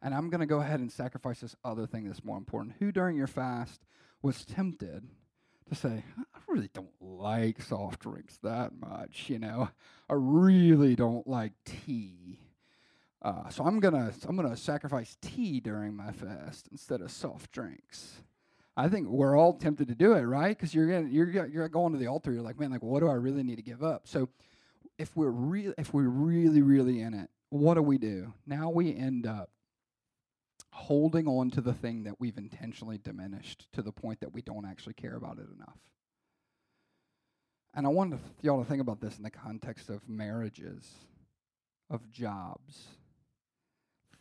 [0.02, 2.76] And I'm going to go ahead and sacrifice this other thing that's more important.
[2.80, 3.86] Who during your fast
[4.22, 5.08] was tempted
[5.70, 9.70] to say, I really don't like soft drinks that much, you know?
[10.10, 12.40] I really don't like tea.
[13.22, 18.22] Uh, so I'm gonna I'm gonna sacrifice tea during my fast instead of soft drinks.
[18.76, 20.58] I think we're all tempted to do it, right?
[20.58, 22.32] Because you're getting, you're you're going to the altar.
[22.32, 24.08] You're like, man, like what do I really need to give up?
[24.08, 24.30] So
[24.98, 28.34] if we're real, if we're really really in it, what do we do?
[28.46, 29.50] Now we end up
[30.72, 34.66] holding on to the thing that we've intentionally diminished to the point that we don't
[34.66, 35.78] actually care about it enough.
[37.76, 40.90] And I wanted y'all to think about this in the context of marriages,
[41.92, 42.88] of jobs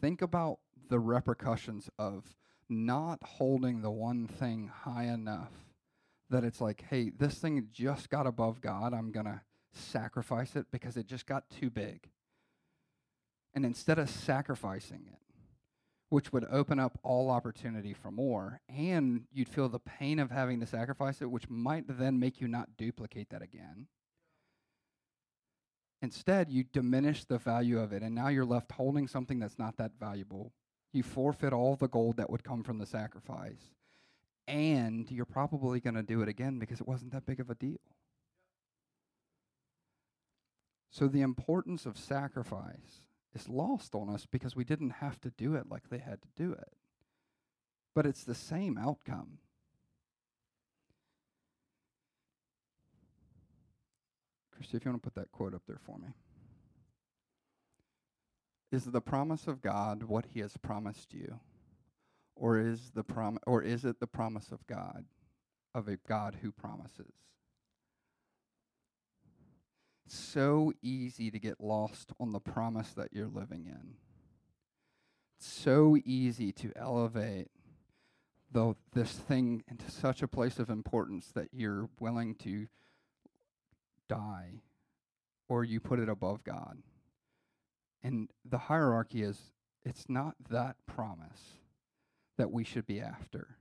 [0.02, 0.58] think about
[0.90, 2.24] the repercussions of
[2.72, 5.52] not holding the one thing high enough
[6.30, 8.94] that it's like, hey, this thing just got above God.
[8.94, 9.40] I'm going to
[9.72, 12.08] sacrifice it because it just got too big.
[13.54, 15.18] And instead of sacrificing it,
[16.08, 20.60] which would open up all opportunity for more, and you'd feel the pain of having
[20.60, 23.86] to sacrifice it, which might then make you not duplicate that again.
[26.02, 29.76] Instead, you diminish the value of it, and now you're left holding something that's not
[29.76, 30.52] that valuable.
[30.92, 33.72] You forfeit all the gold that would come from the sacrifice,
[34.46, 37.54] and you're probably going to do it again because it wasn't that big of a
[37.54, 37.80] deal.
[40.90, 45.54] So, the importance of sacrifice is lost on us because we didn't have to do
[45.54, 46.74] it like they had to do it.
[47.94, 49.38] But it's the same outcome.
[54.50, 56.08] Christy, if you want to put that quote up there for me.
[58.72, 61.38] Is the promise of God what he has promised you?
[62.34, 65.04] Or is the prom- or is it the promise of God
[65.74, 67.12] of a God who promises?
[70.12, 73.94] so easy to get lost on the promise that you're living in.
[75.38, 77.48] It's so easy to elevate
[78.92, 82.66] this thing into such a place of importance that you're willing to
[84.08, 84.60] die
[85.48, 86.78] or you put it above God.
[88.02, 89.52] And the hierarchy is
[89.84, 91.58] it's not that promise
[92.38, 93.56] that we should be after.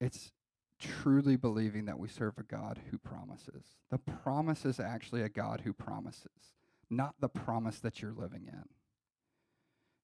[0.00, 0.32] It's
[0.78, 3.64] truly believing that we serve a God who promises.
[3.90, 6.54] The promise is actually a God who promises,
[6.88, 8.64] not the promise that you're living in.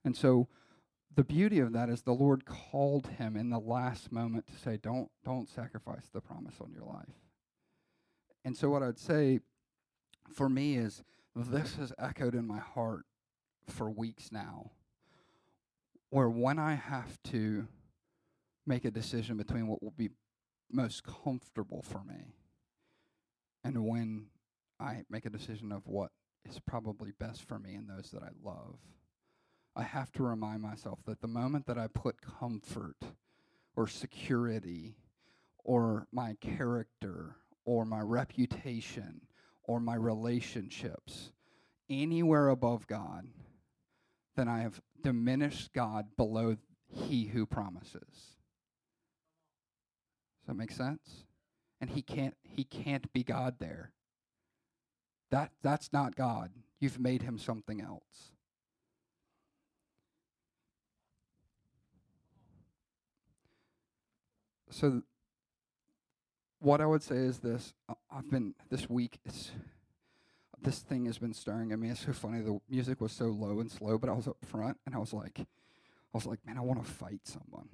[0.05, 0.49] And so
[1.15, 4.77] the beauty of that is the Lord called him in the last moment to say,
[4.77, 7.17] Don't don't sacrifice the promise on your life.
[8.45, 9.41] And so what I'd say
[10.33, 11.03] for me is
[11.35, 13.07] this has echoed in my heart
[13.69, 14.71] for weeks now.
[16.11, 17.67] Where when I have to
[18.67, 20.11] make a decision between what will be
[20.71, 22.35] most comfortable for me.
[23.65, 24.27] And when
[24.81, 26.11] I make a decision of what
[26.45, 28.79] is probably best for me and those that I love,
[29.75, 32.97] I have to remind myself that the moment that I put comfort
[33.77, 34.97] or security
[35.65, 39.21] or my character or my reputation
[39.65, 41.33] or my relationships
[41.91, 43.27] anywhere above God,
[44.37, 46.57] then I have diminished God below
[46.89, 48.37] He who promises.
[50.47, 51.25] Does that make sense?
[51.81, 53.91] And he can't he can't be God there.
[55.31, 56.53] That that's not God.
[56.79, 58.33] You've made him something else.
[64.71, 65.03] So
[66.61, 69.19] what I would say is this uh, I've been this week
[70.63, 71.91] this thing has been stirring in me.
[71.91, 72.41] It's so funny.
[72.41, 75.13] The music was so low and slow, but I was up front and I was
[75.13, 75.41] like
[76.17, 77.69] I was like, man, I want to fight someone.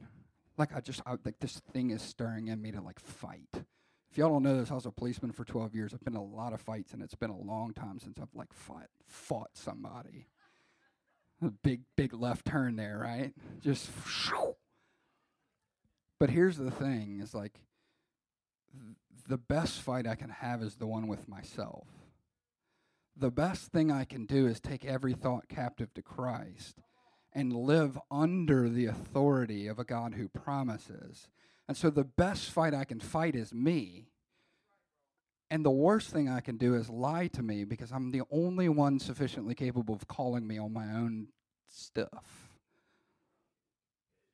[0.58, 3.64] Like I just I, like this thing is stirring in me to like fight.
[4.10, 5.94] If y'all don't know this, I was a policeman for 12 years.
[5.94, 8.34] I've been in a lot of fights, and it's been a long time since I've
[8.34, 10.26] like fought fought somebody.
[11.40, 13.32] A big big left turn there, right?
[13.60, 13.90] Just.
[16.18, 17.60] But here's the thing: is like
[18.72, 18.96] th-
[19.28, 21.86] the best fight I can have is the one with myself.
[23.16, 26.80] The best thing I can do is take every thought captive to Christ
[27.32, 31.28] and live under the authority of a God who promises.
[31.68, 34.08] And so the best fight I can fight is me.
[35.50, 38.68] And the worst thing I can do is lie to me because I'm the only
[38.68, 41.28] one sufficiently capable of calling me on my own
[41.68, 42.48] stuff.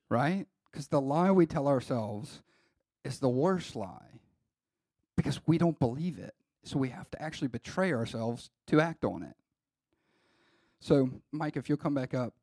[0.09, 0.47] Right?
[0.71, 2.43] Because the lie we tell ourselves
[3.05, 4.21] is the worst lie
[5.17, 6.35] because we don't believe it.
[6.69, 9.37] So we have to actually betray ourselves to act on it.
[10.81, 12.35] So, Mike, if you'll come back up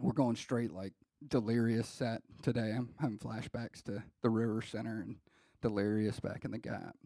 [0.00, 0.92] we're going straight like
[1.28, 2.72] delirious set today.
[2.76, 5.16] I'm having flashbacks to the River Center and
[5.60, 6.96] delirious back in the gap.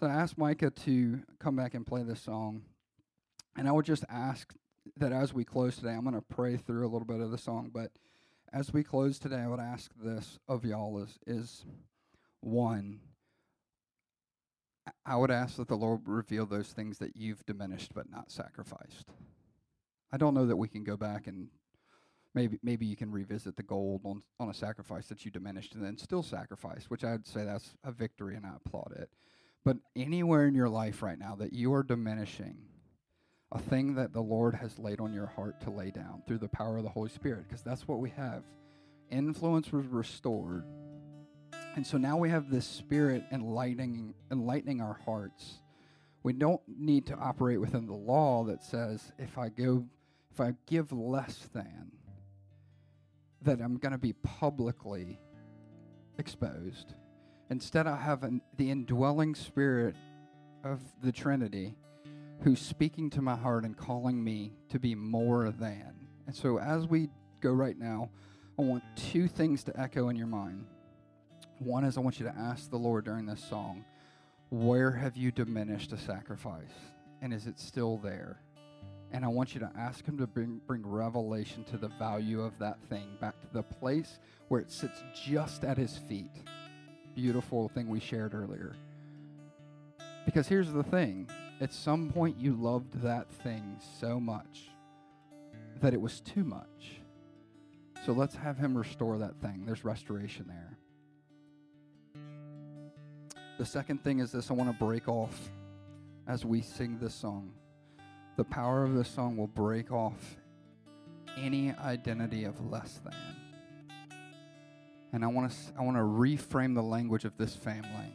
[0.00, 2.62] So I asked Micah to come back and play this song.
[3.56, 4.54] And I would just ask
[4.96, 7.38] that as we close today, I'm going to pray through a little bit of the
[7.38, 7.90] song, but
[8.52, 11.64] as we close today, I would ask this of y'all is, is
[12.40, 13.00] one,
[15.04, 19.10] I would ask that the Lord reveal those things that you've diminished but not sacrificed.
[20.12, 21.48] I don't know that we can go back and
[22.34, 25.84] maybe maybe you can revisit the gold on on a sacrifice that you diminished and
[25.84, 29.10] then still sacrifice, which I'd say that's a victory and I applaud it.
[29.64, 32.58] But anywhere in your life right now that you are diminishing
[33.50, 36.48] a thing that the Lord has laid on your heart to lay down through the
[36.48, 38.44] power of the Holy Spirit, because that's what we have.
[39.10, 40.64] Influence was restored.
[41.76, 45.60] And so now we have this spirit enlightening enlightening our hearts.
[46.22, 49.84] We don't need to operate within the law that says if I go
[50.32, 51.92] if I give less than,
[53.42, 55.20] that I'm going to be publicly
[56.18, 56.94] exposed.
[57.50, 59.96] Instead, I have an, the indwelling spirit
[60.64, 61.76] of the Trinity
[62.42, 65.94] who's speaking to my heart and calling me to be more than.
[66.26, 67.08] And so as we
[67.40, 68.10] go right now,
[68.58, 70.66] I want two things to echo in your mind.
[71.58, 73.84] One is I want you to ask the Lord during this song,
[74.50, 76.72] where have you diminished a sacrifice?
[77.20, 78.40] And is it still there?
[79.10, 82.56] And I want you to ask Him to bring, bring revelation to the value of
[82.58, 86.30] that thing back to the place where it sits just at His feet.
[87.14, 88.76] Beautiful thing we shared earlier.
[90.24, 91.28] Because here's the thing
[91.60, 94.70] at some point, you loved that thing so much
[95.80, 97.00] that it was too much.
[98.06, 99.64] So let's have Him restore that thing.
[99.66, 100.77] There's restoration there.
[103.58, 105.50] The second thing is this I want to break off
[106.28, 107.50] as we sing this song.
[108.36, 110.36] The power of this song will break off
[111.36, 113.14] any identity of less than.
[115.12, 118.14] And I want to I want to reframe the language of this family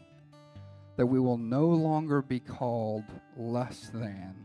[0.95, 3.03] that we will no longer be called
[3.35, 4.35] less than,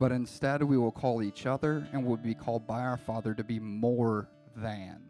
[0.00, 3.44] but instead we will call each other and will be called by our Father to
[3.44, 5.00] be more than.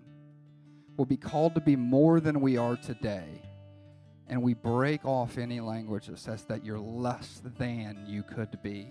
[0.98, 3.47] We'll be called to be more than we are today.
[4.28, 8.88] And we break off any language that says that you're less than you could be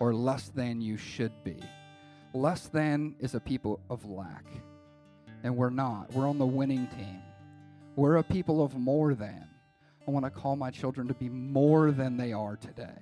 [0.00, 1.60] or less than you should be.
[2.32, 4.46] Less than is a people of lack.
[5.42, 6.12] And we're not.
[6.12, 7.22] We're on the winning team.
[7.96, 9.46] We're a people of more than.
[10.06, 12.98] I want to call my children to be more than they are today.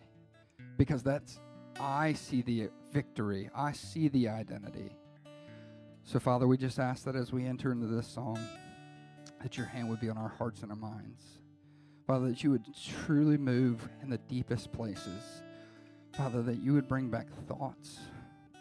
[0.77, 1.41] Because that's,
[1.81, 4.91] I see the victory, I see the identity.
[6.05, 8.39] So, Father, we just ask that as we enter into this song,
[9.43, 11.23] that your hand would be on our hearts and our minds.
[12.07, 12.67] Father, that you would
[13.05, 15.43] truly move in the deepest places.
[16.17, 17.99] Father, that you would bring back thoughts,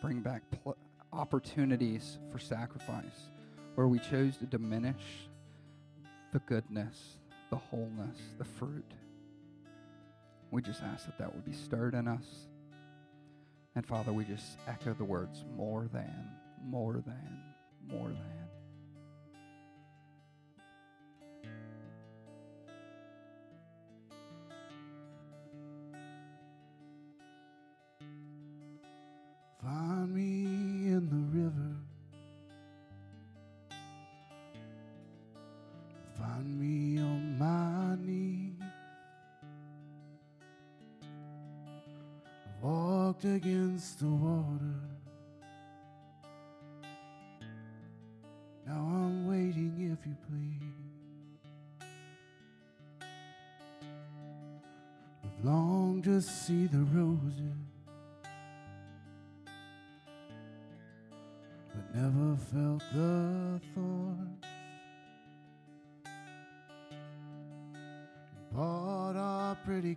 [0.01, 0.77] bring back pl-
[1.11, 3.29] opportunities for sacrifice
[3.75, 5.27] where we chose to diminish
[6.31, 7.17] the goodness
[7.51, 8.93] the wholeness, the fruit.
[10.49, 12.47] We just ask that that would be stirred in us.
[13.75, 16.29] And Father, we just echo the words more than,
[16.65, 17.43] more than,
[17.87, 18.40] more than.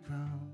[0.06, 0.48] Crown,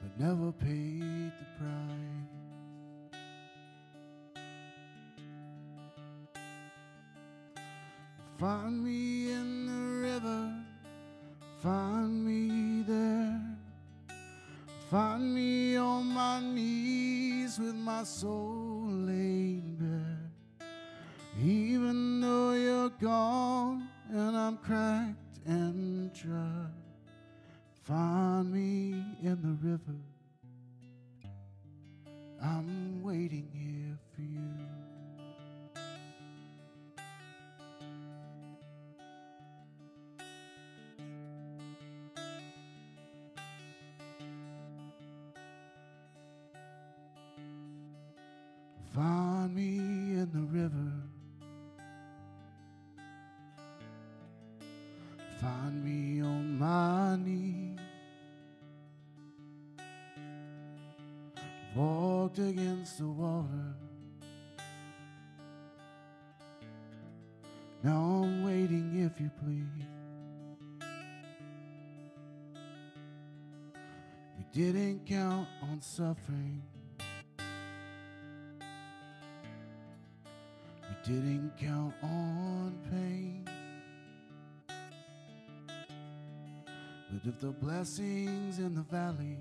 [0.00, 2.36] but never paid the price.
[8.38, 10.52] Find me in the river,
[11.62, 13.56] find me there.
[14.90, 18.55] Find me on my knees with my soul
[74.52, 76.62] didn't count on suffering.
[80.82, 83.48] We didn't count on pain.
[87.10, 89.38] But if the blessings in the valley,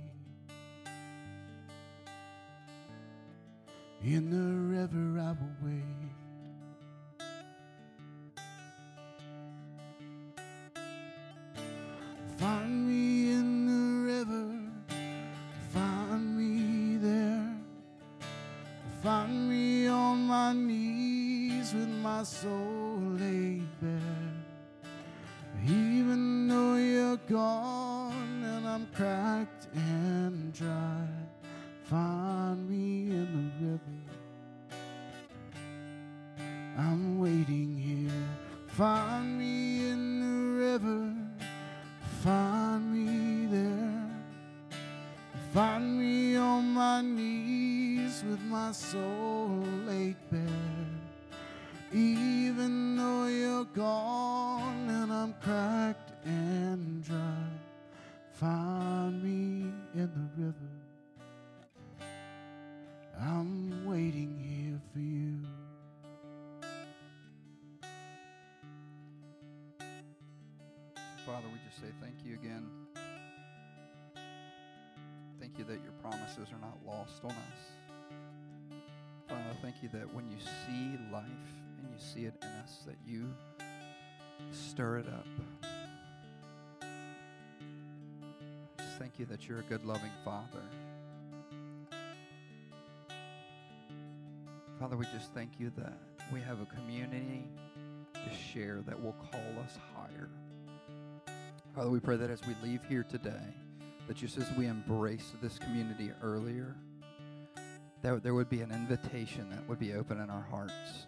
[4.03, 6.24] in the river I will wait.
[89.47, 90.63] You're a good, loving Father.
[94.79, 95.97] Father, we just thank you that
[96.33, 97.43] we have a community
[98.13, 100.29] to share that will call us higher.
[101.75, 103.53] Father, we pray that as we leave here today,
[104.07, 106.75] that just as we embrace this community earlier,
[108.01, 111.05] that there would be an invitation that would be open in our hearts.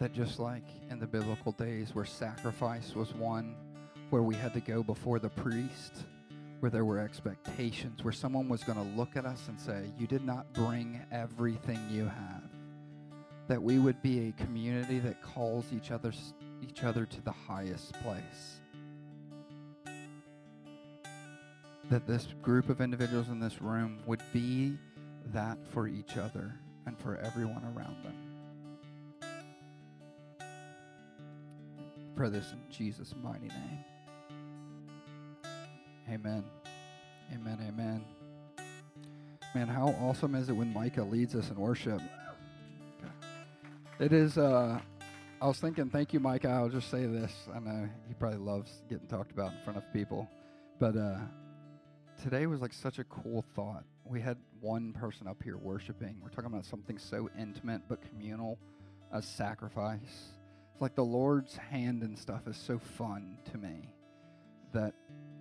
[0.00, 3.54] That just like in the biblical days where sacrifice was one,
[4.10, 6.04] where we had to go before the priest,
[6.60, 10.06] where there were expectations, where someone was going to look at us and say, You
[10.06, 12.42] did not bring everything you have.
[13.48, 16.12] That we would be a community that calls each other,
[16.62, 18.60] each other to the highest place.
[21.90, 24.78] that this group of individuals in this room would be
[25.32, 26.54] that for each other
[26.86, 28.14] and for everyone around them.
[32.14, 33.84] Pray this in Jesus' mighty name.
[36.10, 36.44] Amen.
[37.32, 37.58] Amen.
[37.68, 38.04] Amen.
[39.54, 42.00] Man, how awesome is it when Micah leads us in worship?
[44.00, 44.80] It is, uh,
[45.40, 46.48] I was thinking, thank you, Micah.
[46.48, 47.32] I'll just say this.
[47.54, 50.28] I know he probably loves getting talked about in front of people.
[50.80, 51.18] But uh,
[52.20, 53.84] today was like such a cool thought.
[54.04, 56.16] We had one person up here worshiping.
[56.20, 58.58] We're talking about something so intimate but communal,
[59.12, 60.00] a sacrifice.
[60.72, 63.94] It's like the Lord's hand and stuff is so fun to me
[64.72, 64.94] that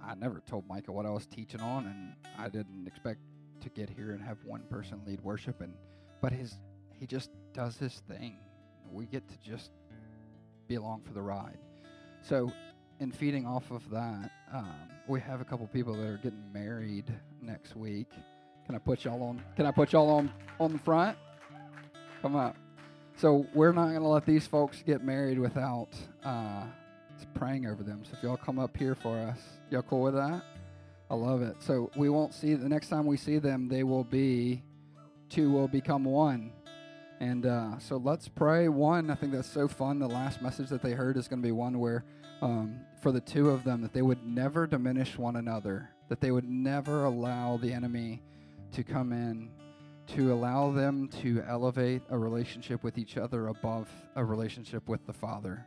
[0.04, 3.20] I never told Micah what I was teaching on, and I didn't expect
[3.62, 5.62] to get here and have one person lead worship.
[5.62, 5.74] And
[6.22, 6.56] but his
[7.00, 8.36] he just does his thing.
[8.92, 9.72] We get to just
[10.68, 11.58] be along for the ride.
[12.22, 12.52] So
[13.00, 17.06] in feeding off of that, um, we have a couple people that are getting married
[17.42, 18.12] next week.
[18.66, 19.42] Can I put y'all on?
[19.56, 21.18] Can I put y'all on on the front?
[22.22, 22.56] Come up.
[23.16, 25.90] So we're not going to let these folks get married without
[26.24, 26.64] uh,
[27.34, 28.04] praying over them.
[28.04, 29.40] So if y'all come up here for us,
[29.70, 30.44] y'all cool with that?
[31.10, 31.56] I love it.
[31.60, 34.64] So we won't see the next time we see them, they will be
[35.30, 36.52] two will become one.
[37.20, 38.70] And uh, so let's pray.
[38.70, 40.00] One, I think that's so fun.
[40.00, 42.06] The last message that they heard is going to be one where
[42.42, 46.32] um, for the two of them that they would never diminish one another, that they
[46.32, 48.22] would never allow the enemy
[48.72, 49.50] to come in,
[50.08, 55.14] to allow them to elevate a relationship with each other above a relationship with the
[55.14, 55.66] Father.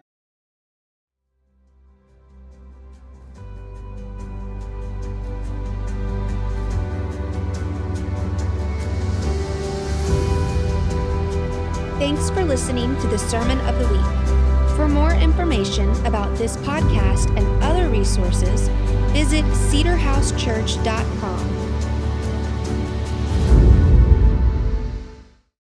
[12.03, 14.03] Thanks for listening to the Sermon of the Week.
[14.75, 18.67] For more information about this podcast and other resources,
[19.13, 21.62] visit cedarhousechurch.com.